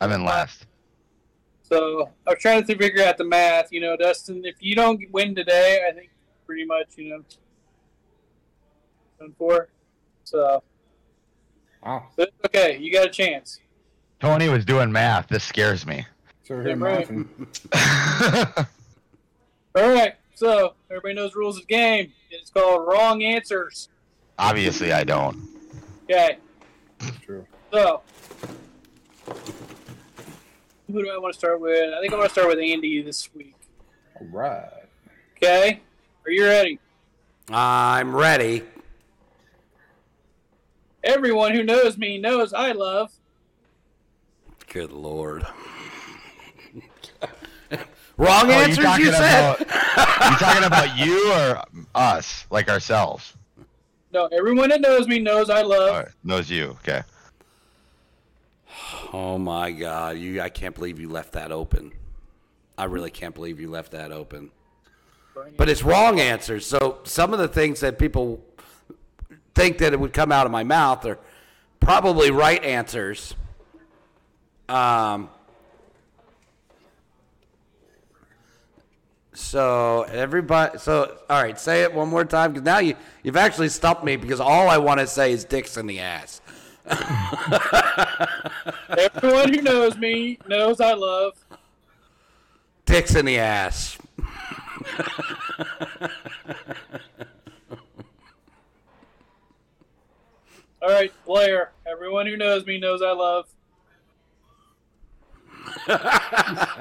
[0.00, 0.66] I'm in last.
[1.68, 3.70] So I was trying to figure out the math.
[3.72, 6.08] You know, Dustin, if you don't win today, I think
[6.46, 7.22] pretty much you know
[9.20, 9.68] done for.
[10.24, 10.62] So
[11.84, 12.06] Wow.
[12.16, 13.60] but it's okay, you got a chance.
[14.20, 15.28] Tony was doing math.
[15.28, 16.06] This scares me.
[16.44, 17.26] So we're Yeah, here
[17.74, 18.66] right.
[19.76, 20.14] All right.
[20.34, 22.12] So everybody knows the rules of the game.
[22.30, 23.90] It's called wrong answers.
[24.38, 25.36] Obviously, I don't.
[26.04, 26.38] Okay.
[27.22, 27.46] True.
[27.72, 28.00] So
[30.92, 31.92] who do I want to start with?
[31.94, 33.54] I think I want to start with Andy this week.
[34.20, 34.68] All right.
[35.36, 35.80] Okay.
[36.24, 36.78] Are you ready?
[37.50, 38.62] I'm ready.
[41.04, 43.12] Everyone who knows me knows I love.
[44.72, 45.46] Good lord.
[48.16, 49.54] Wrong Oh, you answers, talking you said.
[49.54, 49.60] about?
[50.30, 51.62] you talking about you or
[51.94, 53.34] us, like ourselves?
[54.12, 55.90] No, everyone that knows me knows I love.
[55.90, 56.70] All right, knows you.
[56.82, 57.02] Okay.
[59.12, 60.40] Oh my god, you!
[60.40, 61.92] I can't believe you left that open.
[62.76, 64.50] I really can't believe you left that open.
[65.56, 66.66] But it's wrong answers.
[66.66, 68.44] So some of the things that people
[69.54, 71.18] think that it would come out of my mouth are
[71.80, 73.34] probably right answers.
[74.68, 75.30] Um.
[79.32, 83.68] So everybody, so all right, say it one more time because now you you've actually
[83.68, 86.40] stumped me because all I want to say is dicks in the ass.
[88.98, 91.34] Everyone who knows me knows I love.
[92.84, 93.98] Dicks in the ass.
[100.80, 101.72] All right, Blair.
[101.86, 103.46] Everyone who knows me knows I love.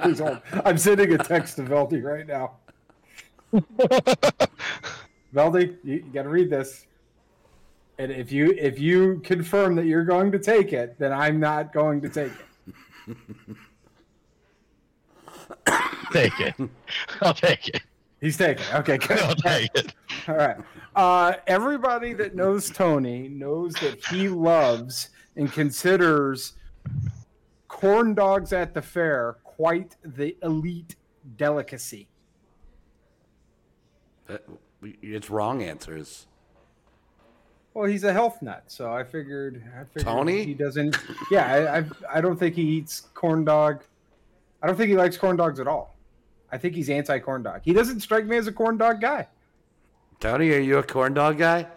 [0.01, 0.41] Please hold.
[0.65, 2.53] I'm sending a text to Veldy right now.
[5.33, 6.85] Veldy, you, you got to read this.
[7.99, 11.73] And if you if you confirm that you're going to take it, then I'm not
[11.73, 12.31] going to take
[13.07, 13.17] it.
[16.11, 16.55] Take it.
[17.21, 17.81] I'll take it.
[18.21, 18.75] He's taking it.
[18.75, 19.19] Okay, good.
[19.19, 19.93] I'll take it.
[20.27, 20.57] All right.
[20.95, 26.53] Uh, everybody that knows Tony knows that he loves and considers
[27.67, 30.95] corn dogs at the fair quite the elite
[31.35, 32.07] delicacy.
[34.29, 34.37] Uh,
[35.01, 36.27] It's wrong answers.
[37.77, 39.61] Well, he's a health nut, so I figured.
[39.79, 40.43] I figured Tony?
[40.43, 40.97] he doesn't.
[41.29, 43.83] Yeah, I, I I don't think he eats corn dog.
[44.63, 45.95] I don't think he likes corn dogs at all.
[46.51, 47.61] I think he's anti corn dog.
[47.63, 49.27] He doesn't strike me as a corn dog guy.
[50.19, 51.67] Tony, are you a corn dog guy?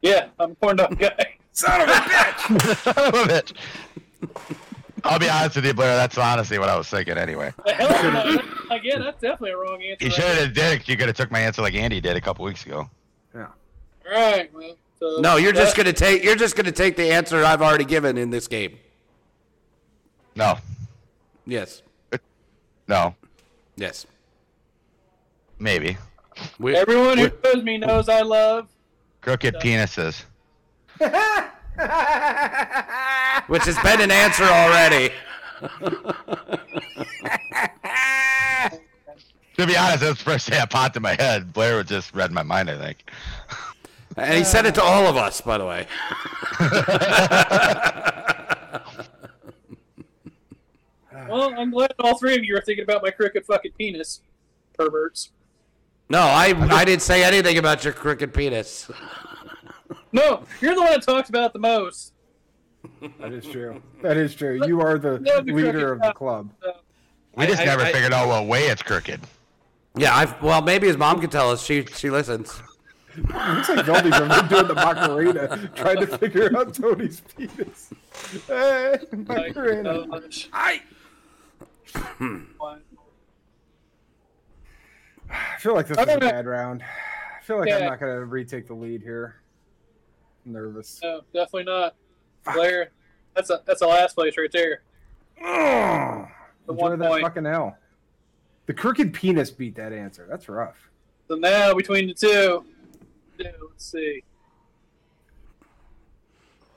[0.00, 1.34] Yeah, I'm a corn dog guy.
[1.52, 2.76] Son of a bitch!
[2.78, 3.52] Son of a bitch.
[5.04, 5.96] I'll be honest with you, Blair.
[5.96, 7.52] That's honestly what I was thinking anyway.
[7.66, 10.02] The hell of a- like, yeah, that's definitely a wrong answer.
[10.02, 10.88] You should have did.
[10.88, 12.88] You could have took my answer like Andy did a couple weeks ago.
[13.34, 13.48] Yeah.
[14.10, 14.50] All right.
[14.54, 16.24] Well, so No, you're uh, just gonna take.
[16.24, 18.78] You're just gonna take the answer I've already given in this game.
[20.36, 20.58] No,
[21.46, 21.82] Yes,
[22.88, 23.14] no,
[23.76, 24.06] yes.
[25.58, 25.96] maybe
[26.58, 28.68] We, Everyone who knows me knows I love.
[29.20, 30.24] crooked penises.
[33.46, 35.10] which has been an answer already.
[39.56, 41.52] To be honest, that's the first thing that popped in my head.
[41.52, 42.68] Blair was just read my mind.
[42.68, 43.08] I think.
[44.16, 45.86] And he said it to all of us, by the way.
[51.28, 54.20] Well, I'm glad all three of you are thinking about my crooked fucking penis.
[54.76, 55.30] perverts.
[56.10, 58.90] No, I I didn't say anything about your crooked penis.
[60.12, 62.12] No, you're the one that talks about it the most.
[63.18, 63.82] That is true.
[64.00, 64.64] That is true.
[64.64, 66.50] You are the No, the leader of the club.
[67.34, 69.20] We just I- never I- figured out what way it's crooked.
[69.96, 71.64] Yeah, I well maybe his mom could tell us.
[71.64, 72.62] She she listens.
[73.16, 77.90] Looks like Goldie's over doing the Macarena, trying to figure out Tony's penis.
[78.46, 80.00] Hey, Macarena.
[80.10, 80.20] uh,
[80.52, 80.82] I.
[85.58, 86.82] Feel like this is a bad round.
[86.82, 89.36] I feel like I'm not going to retake the lead here.
[90.44, 91.00] I'm nervous.
[91.02, 91.94] No, definitely not.
[92.52, 92.90] Blair,
[93.34, 94.82] that's a that's a last place right there.
[95.40, 97.22] The one that point.
[97.22, 97.76] fucking L.
[98.66, 100.26] The crooked penis beat that answer.
[100.28, 100.90] That's rough.
[101.28, 102.64] So now between the two,
[103.38, 104.22] yeah, let's see.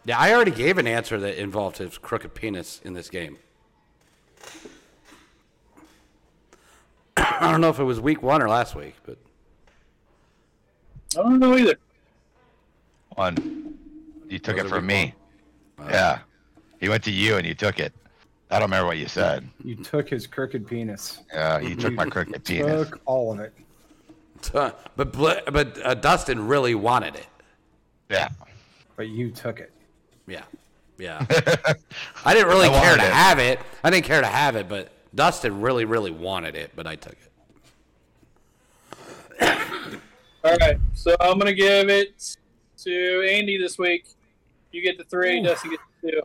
[0.05, 3.37] yeah I already gave an answer that involved his crooked penis in this game.
[7.17, 9.17] I don't know if it was week one or last week, but
[11.17, 11.77] I don't know either.
[13.15, 13.77] One.
[14.29, 15.13] You took it it from week me.
[15.89, 16.19] Yeah.
[16.79, 17.93] He went to you and you took it.
[18.49, 19.47] I don't remember what you said.
[19.63, 21.19] You took his crooked penis.
[21.33, 22.89] Yeah, you took my crooked penis.
[22.89, 23.53] Took all of it.
[24.95, 27.27] but but uh, Dustin really wanted it.
[28.09, 28.29] Yeah.
[28.95, 29.71] But you took it.
[30.27, 30.43] Yeah,
[30.97, 31.25] yeah.
[32.25, 33.11] I didn't really I care to it.
[33.13, 33.59] have it.
[33.83, 37.13] I didn't care to have it, but Dustin really, really wanted it, but I took
[37.13, 37.19] it.
[40.43, 42.37] All right, so I'm gonna give it
[42.83, 44.07] to Andy this week.
[44.71, 46.21] You get the three, Dustin gets the two.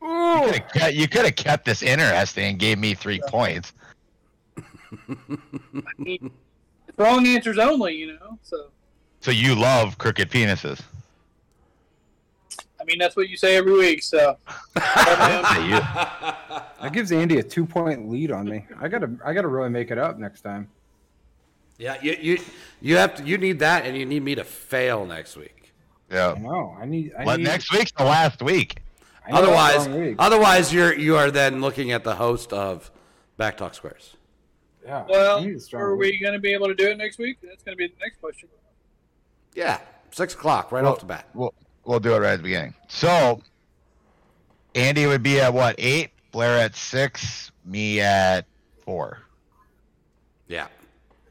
[0.00, 3.72] You could have kept, you could have kept this interesting and gave me three points.
[6.98, 8.38] Wrong answers only, you know.
[8.42, 8.70] So
[9.20, 10.80] So you love crooked penises.
[12.80, 14.02] I mean, that's what you say every week.
[14.02, 14.36] So
[16.80, 18.66] That gives Andy a two point lead on me.
[18.80, 20.68] I gotta I gotta really make it up next time.
[21.78, 22.38] Yeah, you you
[22.80, 23.22] you have to.
[23.24, 25.72] You need that, and you need me to fail next week.
[26.10, 26.34] yeah.
[26.38, 28.82] No, I need I But need next week's the last week.
[29.26, 30.16] I know it's Otherwise, week.
[30.18, 32.90] otherwise you're you are then looking at the host of
[33.38, 34.14] BACC Talk Squares.
[34.88, 37.18] Yeah, well, I need a strong are we gonna be able to do it next
[37.18, 37.36] week?
[37.42, 38.48] That's gonna be the next question.
[39.54, 39.78] Yeah,
[40.10, 41.26] six o'clock right Well- off the bat.
[41.34, 41.52] We'll,
[41.84, 42.74] we'll do it right at the beginning.
[42.88, 43.40] So
[44.74, 46.10] Andy would be at what, eight?
[46.32, 48.46] Blair at six, me at
[48.84, 49.18] four.
[50.46, 50.68] Yeah,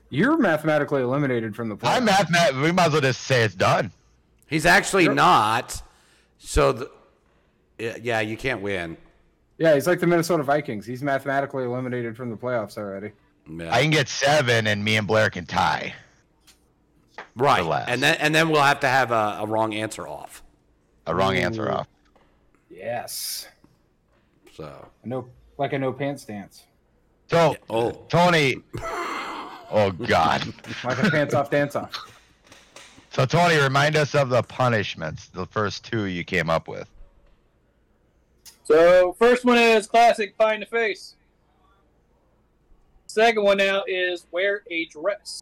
[0.10, 1.92] You're mathematically eliminated from the play.
[1.92, 3.92] I'm math, we might as well just say it's done.
[4.48, 5.82] he's actually not.
[6.38, 6.92] So, the,
[7.80, 8.98] yeah, yeah, you can't win.
[9.58, 10.86] Yeah, he's like the Minnesota Vikings.
[10.86, 13.12] He's mathematically eliminated from the playoffs already.
[13.50, 13.74] Yeah.
[13.74, 15.94] I can get seven and me and Blair can tie.
[17.36, 17.90] right, last.
[17.90, 20.44] and then and then we'll have to have a, a wrong answer off.
[21.06, 21.88] A wrong answer off.
[22.70, 23.48] Yes.
[24.54, 25.28] So, I know
[25.58, 26.64] like a no pants dance.
[27.30, 28.58] So oh, Tony
[29.70, 30.54] Oh God.
[30.84, 31.92] Like a pants off dance off.
[33.12, 36.88] So Tony, remind us of the punishments, the first two you came up with.
[38.64, 41.16] So first one is classic pie in the face.
[43.18, 45.42] Second one now is wear a dress.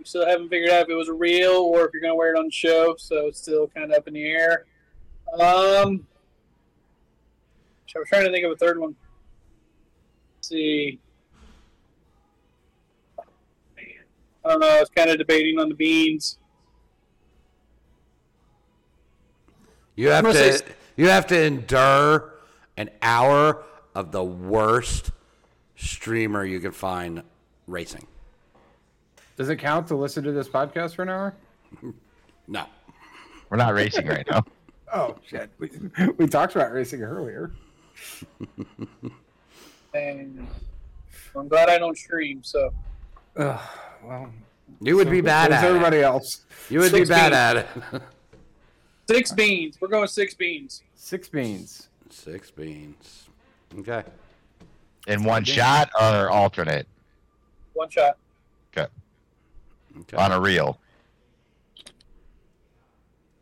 [0.00, 2.36] We still haven't figured out if it was real or if you're gonna wear it
[2.36, 4.64] on the show, so it's still kind of up in the air.
[5.32, 6.04] Um,
[7.94, 8.96] I was trying to think of a third one.
[10.38, 10.98] Let's see.
[13.16, 14.70] I don't know.
[14.70, 16.36] I was kind of debating on the beans.
[19.94, 20.64] you have gonna to say-
[20.96, 22.34] you have to endure
[22.76, 23.62] an hour
[23.94, 25.12] of the worst
[25.82, 27.22] streamer you could find
[27.66, 28.06] racing.
[29.36, 31.34] Does it count to listen to this podcast for an hour?
[32.46, 32.66] No.
[33.50, 34.44] We're not racing right now.
[34.94, 35.48] Oh shit.
[35.58, 35.70] We,
[36.18, 37.50] we talked about racing earlier.
[39.94, 40.46] And
[41.34, 42.42] I'm glad I don't stream.
[42.44, 42.74] So
[43.38, 43.60] Ugh,
[44.04, 44.30] well,
[44.82, 46.02] You would be bad so at everybody it.
[46.02, 46.42] else.
[46.68, 47.74] You would be bad feet.
[47.74, 48.02] at it.
[49.08, 49.78] six beans.
[49.80, 50.82] We're going six beans.
[50.94, 51.88] Six beans.
[52.10, 53.28] Six beans.
[53.78, 54.02] Okay.
[55.06, 56.86] In one shot or alternate
[57.74, 58.16] One shot.
[58.76, 58.86] okay.
[60.00, 60.16] Okay.
[60.16, 60.78] on a reel.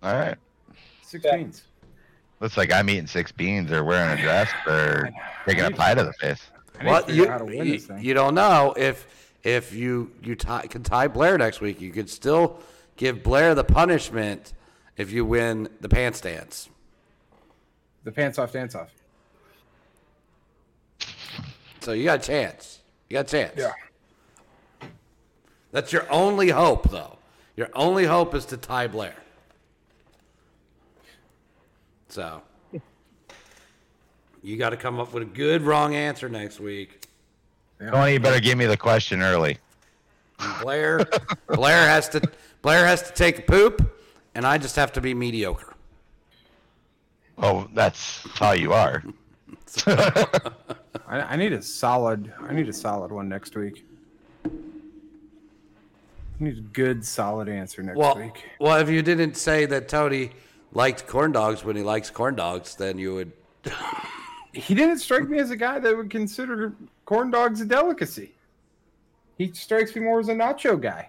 [0.02, 0.36] All right.
[1.02, 1.36] Six Yeah.
[1.36, 1.62] beans.
[2.40, 5.10] Looks like I'm eating six beans or wearing a dress or
[5.46, 6.40] taking a pie to the face.
[6.80, 9.06] I Well, you, out how to win you, you don't know if
[9.42, 11.80] if you you tie, can tie Blair next week.
[11.80, 12.58] You could still
[12.96, 14.54] give Blair the punishment
[14.96, 16.68] if you win the pants dance.
[18.04, 18.90] the pants off dance off.
[21.80, 22.80] So you got a chance.
[23.08, 23.54] You got a chance.
[23.56, 23.72] Yeah.
[25.72, 27.18] That's your only hope, though.
[27.56, 29.14] Your only hope is to tie Blair.
[32.08, 32.42] So
[34.42, 37.06] you got to come up with a good wrong answer next week.
[37.78, 39.58] Tony, you better give me the question early.
[40.62, 41.06] Blair,
[41.48, 42.20] Blair has to
[42.62, 43.98] Blair has to take a poop,
[44.34, 45.74] and I just have to be mediocre.
[47.38, 49.02] Oh, that's how you are.
[51.10, 52.32] I, I need a solid.
[52.40, 53.84] I need a solid one next week.
[54.46, 54.48] I
[56.38, 58.44] need a good, solid answer next Well, week.
[58.60, 60.30] well, if you didn't say that Tony
[60.72, 63.32] liked corn dogs when he likes corn dogs, then you would.
[64.52, 66.72] He didn't strike me as a guy that would consider
[67.04, 68.32] corn dogs a delicacy.
[69.38, 71.08] He strikes me more as a nacho guy.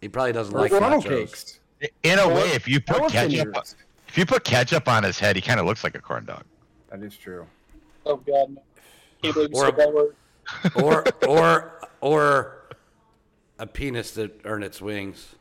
[0.00, 1.08] He probably doesn't Or like funnel nachos.
[1.08, 1.60] cakes.
[2.02, 3.76] In a way, if you put ketchup, ears.
[4.08, 6.42] if you put ketchup on his head, he kind of looks like a corn dog.
[6.90, 7.46] That is true.
[8.06, 8.62] Oh God, no.
[9.22, 10.16] can't believe you Or said that word.
[10.82, 12.68] or or or
[13.58, 15.34] a penis that earned its wings.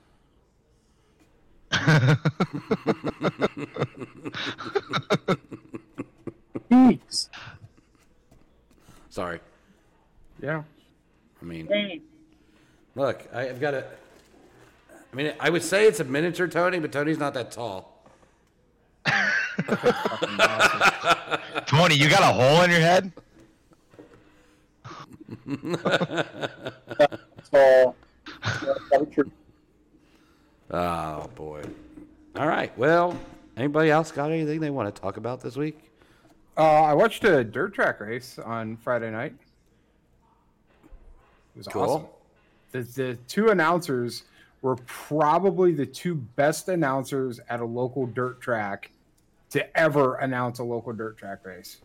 [6.70, 7.30] Jeez.
[9.10, 9.40] Sorry.
[10.42, 10.64] Yeah.
[11.42, 12.02] I mean, Dang.
[12.96, 13.86] look, I, I've got a.
[15.12, 17.97] I mean, I would say it's a miniature Tony, but Tony's not that tall.
[21.68, 23.12] Tony, you got a hole in your head?
[27.52, 27.96] So,
[28.44, 29.32] that's probably true.
[30.72, 31.64] Oh boy.
[32.36, 32.76] All right.
[32.78, 33.18] Well,
[33.56, 35.80] anybody else got anything they want to talk about this week?
[36.58, 39.34] Uh, I watched a dirt track race on Friday night.
[41.56, 41.82] It was Cool.
[41.84, 42.06] awesome.
[42.72, 44.24] The, the two announcers
[44.62, 48.92] were probably the two best announcers at a local dirt track
[49.52, 51.78] to ever announce a local dirt track race.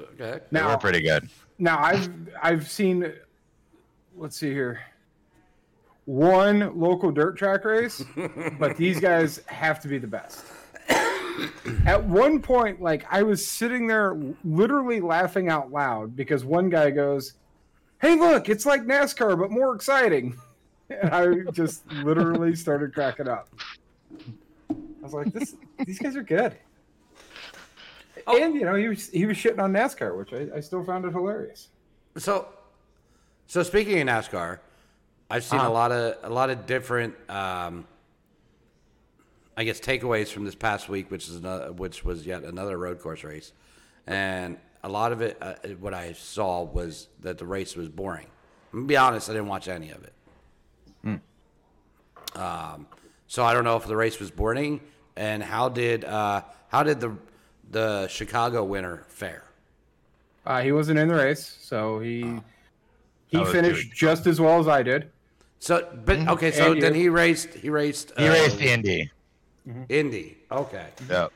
[0.00, 0.14] Okay.
[0.16, 1.28] They Now, were pretty good.
[1.58, 2.08] now I've
[2.42, 3.12] I've seen
[4.16, 4.80] let's see here.
[6.06, 8.04] One local dirt track race,
[8.58, 10.44] but these guys have to be the best.
[11.86, 16.90] At one point, like I was sitting there literally laughing out loud because one guy
[16.90, 17.34] goes,
[18.00, 20.36] Hey look, it's like NASCAR but more exciting.
[20.90, 23.48] And I just literally started cracking up.
[25.04, 26.56] I was like, this these guys are good.
[28.26, 31.04] And you know, he was he was shitting on NASCAR, which I, I still found
[31.04, 31.68] it hilarious.
[32.16, 32.48] So,
[33.46, 34.60] so speaking of NASCAR,
[35.28, 37.86] I've seen a lot of a lot of different, um,
[39.58, 42.98] I guess, takeaways from this past week, which is another, which was yet another road
[43.02, 43.52] course race,
[44.06, 48.28] and a lot of it, uh, what I saw was that the race was boring.
[48.72, 50.12] I'm gonna be honest, I didn't watch any of it.
[52.36, 52.86] Um,
[53.26, 54.80] so I don't know if the race was boring,
[55.16, 57.16] and how did uh, how did the
[57.70, 59.44] the Chicago winner fare?
[60.46, 62.40] Uh, he wasn't in the race, so he
[63.28, 63.96] he finished good.
[63.96, 65.10] just as well as I did.
[65.58, 67.00] So, but okay, so And then you.
[67.02, 67.54] he raced.
[67.54, 68.12] He raced.
[68.18, 69.10] He uh, raced the Indy.
[69.88, 70.36] Indy.
[70.52, 70.88] Okay.
[71.08, 71.32] Yep.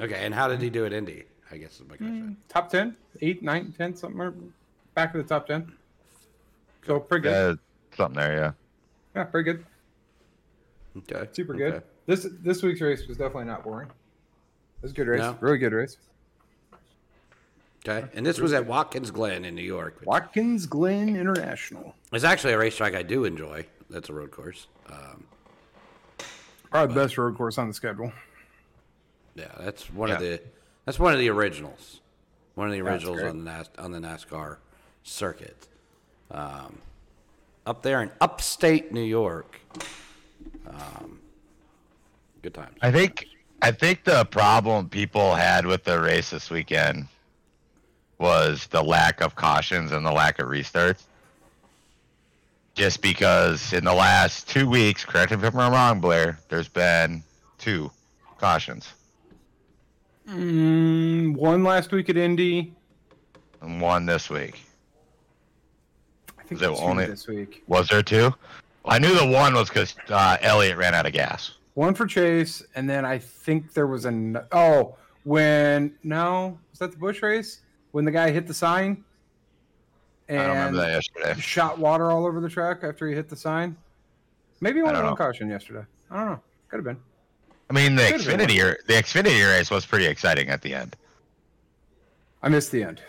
[0.00, 1.24] Okay, and how did he do at Indy?
[1.50, 2.36] I guess is my question.
[2.48, 4.52] Top 10, 8, 9, 10, something
[4.94, 5.72] back of the top 10.
[6.84, 7.54] So pretty good.
[7.54, 8.52] Uh, something there, yeah.
[9.14, 9.64] yeah, pretty good.
[10.98, 11.28] Okay.
[11.32, 11.74] Super good.
[11.74, 11.86] Okay.
[12.06, 13.88] This this week's race was definitely not boring.
[13.88, 15.20] It was a good race.
[15.20, 15.36] No?
[15.40, 15.96] Really good race.
[17.86, 18.06] Okay.
[18.14, 20.00] And this was at Watkins Glen in New York.
[20.04, 21.94] Watkins Glen International.
[22.12, 23.66] It's actually a racetrack I do enjoy.
[23.90, 24.66] That's a road course.
[24.90, 25.24] Um,
[26.70, 28.12] Probably the best road course on the schedule.
[29.34, 30.40] yeah, that's one of the
[30.86, 32.00] that's one of the originals.
[32.54, 34.58] One of the originals on the NAS, on the NASCAR
[35.02, 35.68] circuit.
[36.30, 36.78] Um,
[37.66, 39.60] up there in upstate New York.
[40.68, 41.20] Um,
[42.44, 42.76] good times.
[42.82, 43.26] I think
[43.62, 47.08] I think the problem people had with the race this weekend
[48.18, 51.02] was the lack of cautions and the lack of restarts.
[52.74, 57.22] Just because in the last two weeks, correct me if I'm wrong, Blair, there's been
[57.58, 57.90] two
[58.38, 58.92] cautions
[60.28, 62.72] Mm, one last week at Indy.
[63.60, 64.62] and one this week.
[66.38, 67.62] I think Is it two only- this week.
[67.66, 68.34] Was there two?
[68.86, 71.52] I knew the one was because uh, Elliott ran out of gas.
[71.74, 76.92] One for Chase, and then I think there was an oh when no was that
[76.92, 77.60] the Bush race
[77.92, 79.04] when the guy hit the sign
[80.28, 81.40] I don't remember that and yesterday.
[81.40, 83.76] shot water all over the track after he hit the sign.
[84.60, 85.14] Maybe one know.
[85.14, 85.84] caution yesterday.
[86.10, 86.40] I don't know.
[86.68, 87.00] Could have been.
[87.68, 88.12] I mean, the one.
[88.12, 90.96] Xfinity the Xfinity race was pretty exciting at the end.
[92.42, 93.02] I missed the end.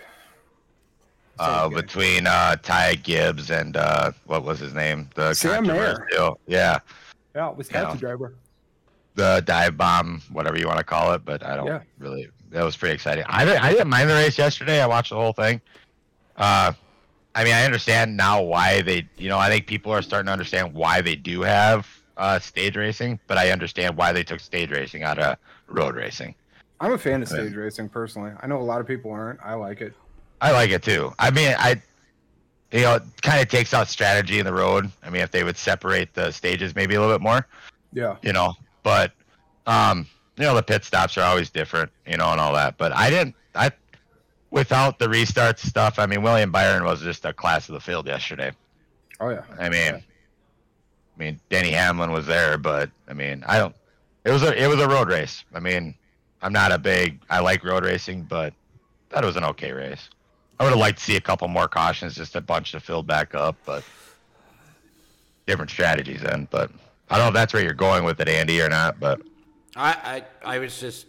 [1.39, 5.09] uh, between uh, Ty Gibbs and uh, what was his name?
[5.15, 6.07] The Sam Mayer.
[6.47, 6.79] Yeah,
[7.33, 8.33] Yeah, it was taxi driver.
[9.15, 11.25] The dive bomb, whatever you want to call it.
[11.25, 11.81] But I don't Yeah.
[11.97, 12.29] really.
[12.51, 13.25] That was pretty exciting.
[13.27, 14.81] I didn't, I didn't mind the race yesterday.
[14.81, 15.59] I watched the whole thing.
[16.37, 16.71] Uh,
[17.33, 19.07] I mean, I understand now why they.
[19.17, 21.87] You know, I think people are starting to understand why they do have
[22.17, 25.37] uh, stage racing, but I understand why they took stage racing out of
[25.67, 26.35] road racing.
[26.79, 27.39] I'm a fan of Yeah.
[27.43, 28.31] stage racing personally.
[28.41, 29.39] I know a lot of people aren't.
[29.43, 29.93] I like it.
[30.39, 31.13] I like it too.
[31.19, 31.81] I mean, I,
[32.71, 34.91] you know, it kind of takes out strategy in the road.
[35.03, 37.47] I mean, if they would separate the stages maybe a little bit more,
[37.93, 38.15] Yeah.
[38.21, 38.53] you know,
[38.85, 39.13] but,
[39.65, 40.05] um,
[40.37, 42.77] you know, the pit stops are always different, you know, and all that.
[42.77, 43.71] But I didn't, I,
[44.51, 48.05] without the restarts stuff, I mean, William Byron was just a class of the field
[48.05, 48.51] yesterday.
[49.19, 49.41] Oh yeah.
[49.59, 50.03] I mean, I
[51.17, 53.75] mean, Danny Hamlin was there, but I mean, I don't.
[54.23, 55.43] It was a it was a road race.
[55.53, 55.95] I mean,
[56.43, 57.21] I'm not a big.
[57.27, 58.53] I like road racing, but
[59.09, 60.09] that was an okay race.
[60.59, 63.01] I would have liked to see a couple more cautions, just a bunch to fill
[63.01, 63.83] back up, but
[65.47, 66.47] different strategies then.
[66.51, 66.69] But
[67.09, 68.99] I don't know if that's where you're going with it, Andy, or not.
[68.99, 69.21] But
[69.75, 71.07] I, I, I was just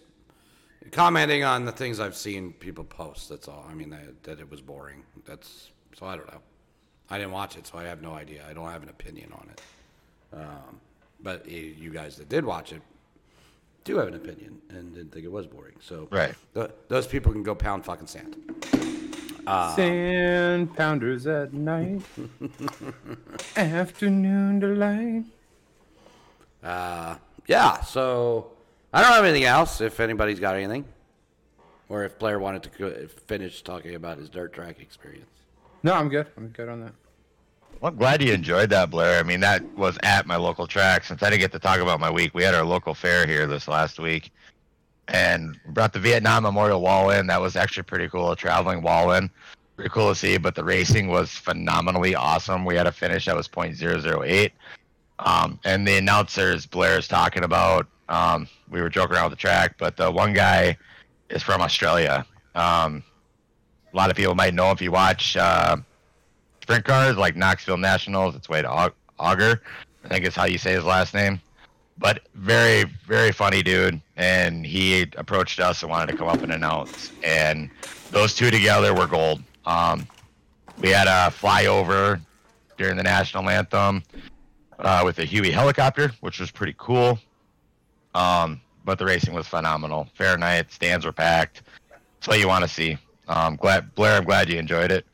[0.92, 3.28] commenting on the things I've seen people post.
[3.28, 3.66] That's all.
[3.68, 5.02] I mean, that, that it was boring.
[5.24, 6.40] That's so I don't know.
[7.08, 8.44] I didn't watch it, so I have no idea.
[8.48, 9.60] I don't have an opinion on it.
[10.36, 10.80] Um,
[11.22, 12.82] but you guys that did watch it
[13.84, 15.76] do have an opinion and didn't think it was boring.
[15.80, 16.34] So Right.
[16.54, 18.36] th- those people can go pound fucking sand.
[19.76, 22.02] Sand pounders at night.
[23.56, 25.24] Afternoon delight.
[26.66, 27.80] Uh, yeah.
[27.80, 28.50] So
[28.92, 29.80] I don't have anything else.
[29.80, 30.84] If anybody's got anything,
[31.88, 35.30] or if Blair wanted to finish talking about his dirt track experience.
[35.82, 36.26] No, I'm good.
[36.36, 36.92] I'm good on that.
[37.80, 39.20] well, I'm glad you enjoyed that, Blair.
[39.20, 41.04] I mean, that was at my local track.
[41.04, 43.46] Since I didn't get to talk about my week, we had our local fair here
[43.46, 44.32] this last week,
[45.06, 47.28] and brought the Vietnam Memorial Wall in.
[47.28, 49.30] That was actually pretty cool, a traveling wall in.
[49.76, 52.64] Pretty cool to see, but the racing was phenomenally awesome.
[52.64, 54.50] We had a finish that was .008.
[55.18, 59.76] Um, and the announcers Blair's talking about, um, we were joking around with the track,
[59.78, 60.76] but the one guy
[61.30, 62.26] is from Australia.
[62.54, 63.02] Um,
[63.92, 65.76] a lot of people might know if you watch uh,
[66.62, 68.34] sprint cars like Knoxville Nationals.
[68.34, 69.62] It's way to Auger,
[70.04, 71.40] I think is how you say his last name.
[71.98, 74.00] But very, very funny dude.
[74.16, 77.10] And he approached us and wanted to come up and announce.
[77.24, 77.70] And
[78.10, 79.42] those two together were gold.
[79.64, 80.06] Um,
[80.78, 82.20] we had a flyover
[82.76, 84.02] during the national anthem
[84.78, 87.18] uh, with a Huey helicopter, which was pretty cool.
[88.14, 90.08] Um, but the racing was phenomenal.
[90.14, 91.62] Fair night, stands were packed.
[91.90, 92.98] That's what you want to see.
[93.28, 95.04] Um, glad Blair, I'm glad you enjoyed it.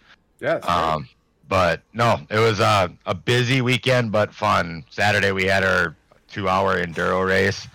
[0.41, 0.57] Yeah.
[0.57, 1.09] Um,
[1.49, 4.85] but no, it was uh, a busy weekend, but fun.
[4.91, 5.97] Saturday we had our
[6.29, 7.67] two-hour enduro race.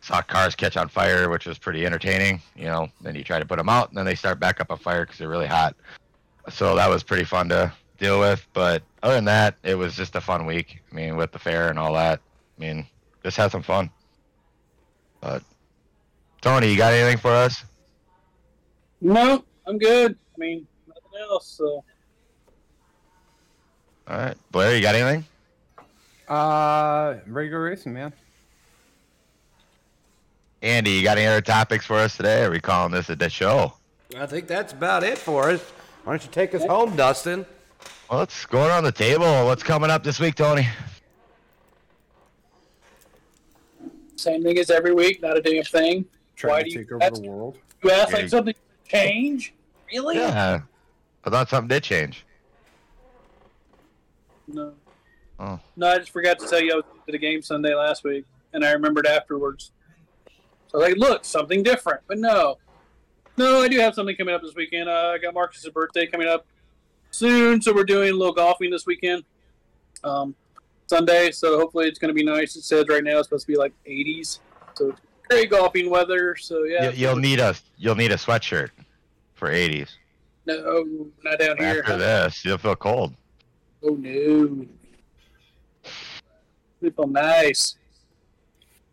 [0.00, 2.42] Saw cars catch on fire, which was pretty entertaining.
[2.56, 4.70] You know, then you try to put them out, and then they start back up
[4.70, 5.74] on fire because they're really hot.
[6.50, 7.72] So that was pretty fun to
[8.04, 8.46] deal with.
[8.52, 10.82] But other than that, it was just a fun week.
[10.90, 12.20] I mean, with the fair and all that.
[12.58, 12.86] I mean,
[13.22, 13.90] just had some fun.
[15.20, 15.42] But
[16.42, 17.64] Tony, you got anything for us?
[19.00, 20.12] No, I'm good.
[20.12, 21.46] I mean, nothing else.
[21.46, 21.84] So
[24.06, 25.24] All right, Blair, you got anything?
[26.28, 28.12] uh, ready to go racing, man.
[30.62, 32.44] Andy, you got any other topics for us today?
[32.44, 33.74] Are we calling this a dead show?
[34.16, 35.60] I think that's about it for us.
[36.04, 37.44] Why don't you take us home, Dustin?
[38.10, 39.24] Well, let's go around the table.
[39.46, 40.66] What's coming up this week, Tony?
[44.16, 45.20] same thing as every week.
[45.20, 46.06] Not a damn thing.
[46.36, 47.58] Trying Why to do you take over ask, the world.
[47.82, 48.16] you ask Yeah.
[48.16, 48.54] like something
[48.88, 49.52] change?
[49.92, 50.16] Really?
[50.16, 50.60] Yeah.
[51.24, 52.24] I thought something did change.
[54.48, 54.72] No.
[55.38, 55.60] Oh.
[55.76, 58.24] No, I just forgot to tell you I was at the game Sunday last week,
[58.54, 59.72] and I remembered afterwards.
[60.68, 62.00] So I was like, look, something different.
[62.06, 62.56] But no.
[63.36, 64.88] No, I do have something coming up this weekend.
[64.88, 66.46] Uh, I got Marcus's birthday coming up
[67.14, 69.24] soon, so we're doing a little golfing this weekend.
[70.02, 70.34] Um,
[70.86, 72.56] Sunday, so hopefully it's going to be nice.
[72.56, 74.40] It says right now it's supposed to be like 80s,
[74.74, 75.00] so it's
[75.30, 76.36] great golfing weather.
[76.36, 78.68] So yeah, You, you'll need a you'll need a sweatshirt
[79.34, 79.88] for 80s.
[80.46, 81.80] no, not down here.
[81.80, 83.14] After this, you'll feel cold.
[83.82, 84.66] Oh no.
[86.82, 87.76] People nice.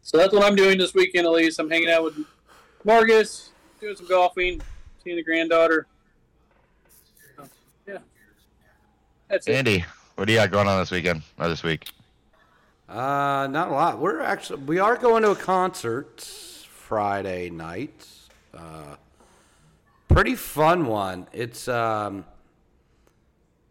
[0.01, 1.59] So that's what I'm doing this weekend at least.
[1.59, 2.17] I'm hanging out with
[2.85, 4.61] Marcus, doing some golfing,
[5.03, 5.87] seeing the granddaughter.
[7.35, 7.43] So,
[7.87, 7.97] yeah.
[9.31, 9.53] That's it.
[9.55, 9.85] Andy,
[10.15, 11.89] what do you got going on this weekend or this week?
[12.89, 13.99] Uh, not a lot.
[13.99, 18.05] We're actually we are going to a concert Friday night.
[18.53, 18.97] Uh,
[20.09, 21.27] pretty fun one.
[21.31, 22.25] It's um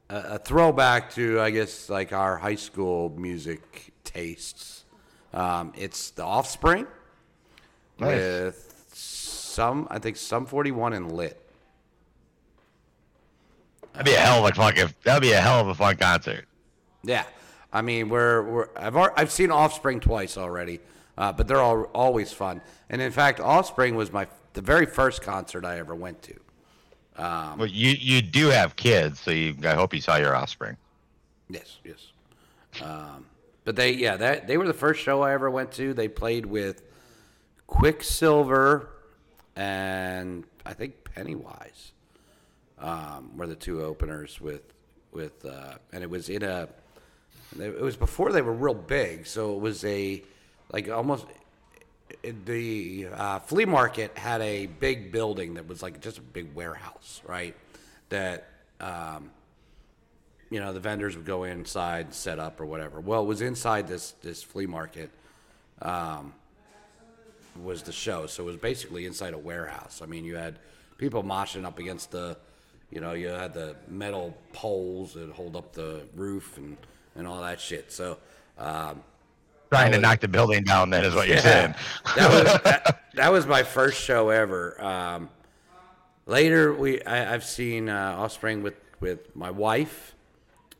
[0.09, 4.85] a, a throwback to I guess like our high school music tastes.
[5.35, 6.87] Um, it's the Offspring
[7.99, 8.09] Nice.
[8.16, 11.40] with some I think some forty one and lit.
[13.93, 14.95] That'd be a hell of a fucking.
[15.05, 16.47] That'd be a hell of a fun concert.
[17.03, 17.25] Yeah,
[17.73, 20.81] I mean, we're, we're I've I've seen Offspring twice already,
[21.19, 22.61] uh, but they're all, always fun.
[22.89, 26.35] And in fact, Offspring was my the very first concert I ever went to.
[27.19, 29.55] Well, you you do have kids, so you.
[29.65, 30.77] I hope you saw your offspring.
[31.49, 32.12] Yes, yes.
[32.83, 33.27] Um,
[33.65, 35.93] but they yeah that they were the first show I ever went to.
[35.93, 36.83] They played with
[37.67, 38.89] Quicksilver
[39.57, 41.93] and I think Pennywise.
[42.81, 44.62] Um, were the two openers with
[45.12, 46.69] with, uh, and it was in a.
[47.59, 50.23] It was before they were real big, so it was a
[50.73, 51.27] like almost
[52.23, 57.20] the uh, flea market had a big building that was like just a big warehouse,
[57.27, 57.57] right?
[58.09, 58.48] That
[58.81, 59.31] um,
[60.48, 63.01] you know the vendors would go inside set up or whatever.
[63.01, 65.11] Well, it was inside this this flea market
[65.82, 66.35] um,
[67.62, 70.01] was the show, so it was basically inside a warehouse.
[70.02, 70.59] I mean, you had
[70.98, 72.36] people moshing up against the,
[72.91, 76.77] you know, you had the metal poles that hold up the roof and
[77.17, 77.93] and all that shit.
[77.93, 78.19] So.
[78.59, 79.03] Um,
[79.71, 81.77] Trying to knock the building down, then is what you're saying.
[82.17, 84.83] that was that, that was my first show ever.
[84.83, 85.31] Um,
[86.27, 90.17] later, we I, I've seen uh, Offspring with with my wife,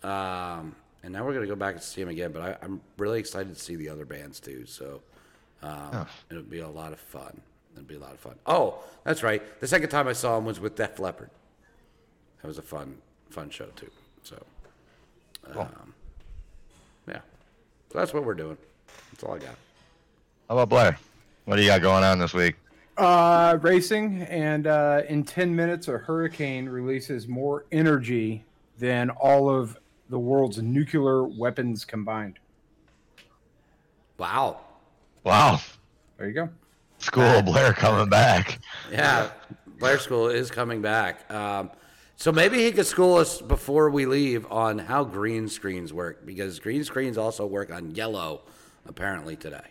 [0.03, 0.74] um,
[1.05, 2.32] and now we're gonna go back and see him again.
[2.32, 4.66] But I, I'm really excited to see the other bands too.
[4.66, 5.03] So
[5.62, 7.41] um, it'll be a lot of fun.
[7.74, 8.35] It'll be a lot of fun.
[8.45, 9.43] Oh, that's right.
[9.61, 11.31] The second time I saw him was with Def Leppard.
[12.42, 12.96] That was a fun
[13.30, 13.90] fun show too.
[14.22, 14.42] So
[15.54, 15.94] um,
[17.08, 17.20] yeah,
[17.92, 18.56] so that's what we're doing.
[19.12, 19.54] That's all I got.
[20.48, 20.98] How about Blair?
[21.44, 22.56] What do you got going on this week?
[22.96, 28.44] Uh, racing, and uh, in 10 minutes, a hurricane releases more energy
[28.78, 29.78] than all of
[30.10, 32.38] the world's nuclear weapons combined.
[34.18, 34.60] Wow.
[35.24, 35.60] Wow,
[36.18, 36.48] There you go.
[36.98, 38.58] school of Blair coming back.
[38.90, 39.30] Yeah,
[39.78, 41.30] Blair School is coming back.
[41.30, 41.70] Um,
[42.20, 46.59] so maybe he could school us before we leave on how green screens work because
[46.59, 48.42] green screens also work on yellow,
[48.86, 49.64] apparently today.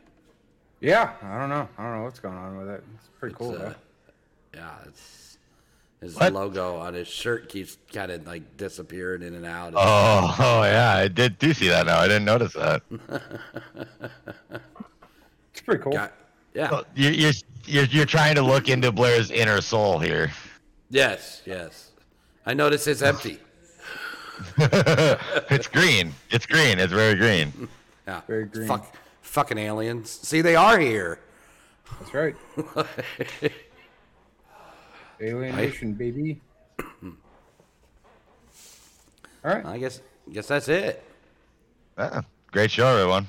[0.82, 1.70] Yeah, I don't know.
[1.78, 2.84] I don't know what's going on with it.
[2.96, 3.76] It's pretty cool, It's, uh, though.
[4.56, 5.38] yeah, it's
[6.02, 6.34] his What?
[6.34, 9.74] logo on his shirt keeps kind of like disappearing in and out.
[9.76, 12.00] Oh, oh yeah, I did do see that now.
[12.00, 12.82] I didn't notice that.
[15.52, 15.92] It's pretty cool.
[15.92, 16.14] Got-
[16.56, 16.72] yeah.
[16.72, 17.32] Well, you- You're,
[17.66, 20.32] you're you're trying to look into Blair's inner soul here.
[20.90, 21.42] Yes.
[21.46, 21.89] Yes.
[22.50, 23.38] I notice it's empty.
[24.58, 26.14] it's green.
[26.32, 26.80] It's green.
[26.80, 27.70] It's very green.
[28.08, 28.22] Yeah.
[28.26, 28.68] Very green.
[28.68, 30.10] Fuck, fucking aliens.
[30.10, 31.20] See, they are here.
[32.00, 32.36] That's right.
[35.22, 36.42] Alien Nation, baby.
[37.04, 37.12] All
[39.44, 39.64] right.
[39.64, 40.02] I guess.
[40.34, 41.04] Guess that's it.
[42.00, 42.22] Yeah,
[42.52, 43.28] great show, everyone.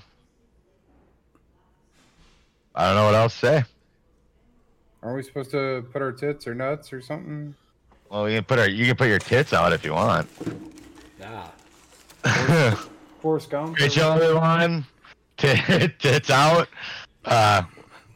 [2.75, 3.65] I don't know what else to say.
[5.03, 7.55] Aren't we supposed to put our tits or nuts or something?
[8.11, 10.29] Well, you can put our you can put your tits out if you want.
[11.21, 11.47] Yeah.
[13.21, 13.77] Forrest Gump?
[13.77, 14.85] Great show, everyone.
[15.37, 16.69] Tit- Tits out.
[17.25, 17.63] Uh,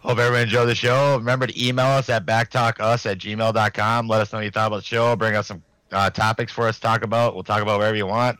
[0.00, 1.16] hope everyone enjoyed the show.
[1.16, 4.08] Remember to email us at BACCtalkus at gmail.com.
[4.08, 5.14] Let us know what you thought about the show.
[5.14, 5.62] Bring us some
[5.92, 7.34] uh, topics for us to talk about.
[7.34, 8.38] We'll talk about whatever you want.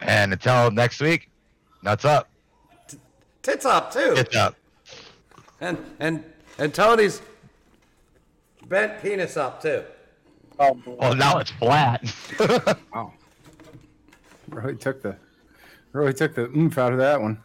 [0.00, 1.30] And until next week,
[1.82, 2.28] nuts up.
[3.42, 4.14] Tits up too.
[4.16, 4.56] Tits up.
[5.60, 6.24] And and
[6.58, 7.22] and Tony's
[8.66, 9.84] bent penis up too.
[10.60, 10.96] Oh, boy.
[10.98, 12.02] Well, now it's flat.
[12.92, 13.12] Wow.
[14.48, 15.16] Really took the
[15.92, 17.38] really took the oomph out of that one.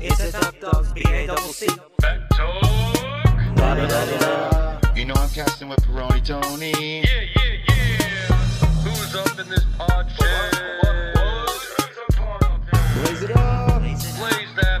[0.00, 1.66] It's a Top Dogs B-A-double-C.
[1.66, 2.62] BACC Talk.
[4.96, 6.70] You know I'm casting with Peroni Tony.
[6.72, 7.45] Yeah, yeah, yeah.
[9.06, 10.54] Who's up in this pod chat?
[13.04, 13.80] Raise it up.
[13.80, 14.75] Blaze that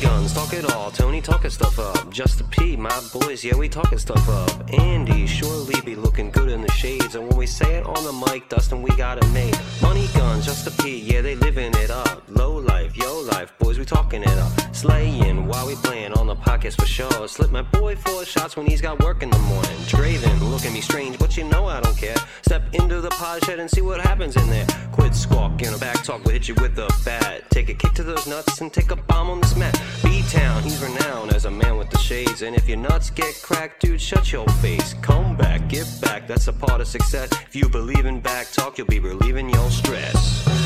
[0.00, 0.90] guns, talk it all.
[0.90, 2.10] Tony talking stuff up.
[2.10, 4.72] Just a P, my boys, yeah, we talking stuff up.
[4.72, 7.14] Andy surely be looking good in the shades.
[7.14, 9.58] And when we say it on the mic, Dustin, we got it made.
[9.82, 12.22] Money guns, just a P, yeah, they living it up.
[12.28, 14.74] Low life, yo life, boys, we talking it up.
[14.74, 17.28] Slaying while we playing on the podcast for sure.
[17.28, 19.76] Slip my boy four shots when he's got work in the morning.
[19.86, 22.16] Draven, look at me strange, but you know I don't care.
[22.42, 24.66] Step into the pod shed and see what happens in there.
[24.92, 27.44] Quit squawking, a BACC Talk will hit you with a bat.
[27.50, 29.76] Take a kick to those nuts and take a bomb on this mat.
[30.02, 32.42] B-Town, he's renowned as a man with the shades.
[32.42, 34.94] And if your nuts get cracked, dude, shut your face.
[35.02, 37.30] Come back, get back, that's a part of success.
[37.32, 40.57] If you believe in BACC Talk, you'll be relieving your stress.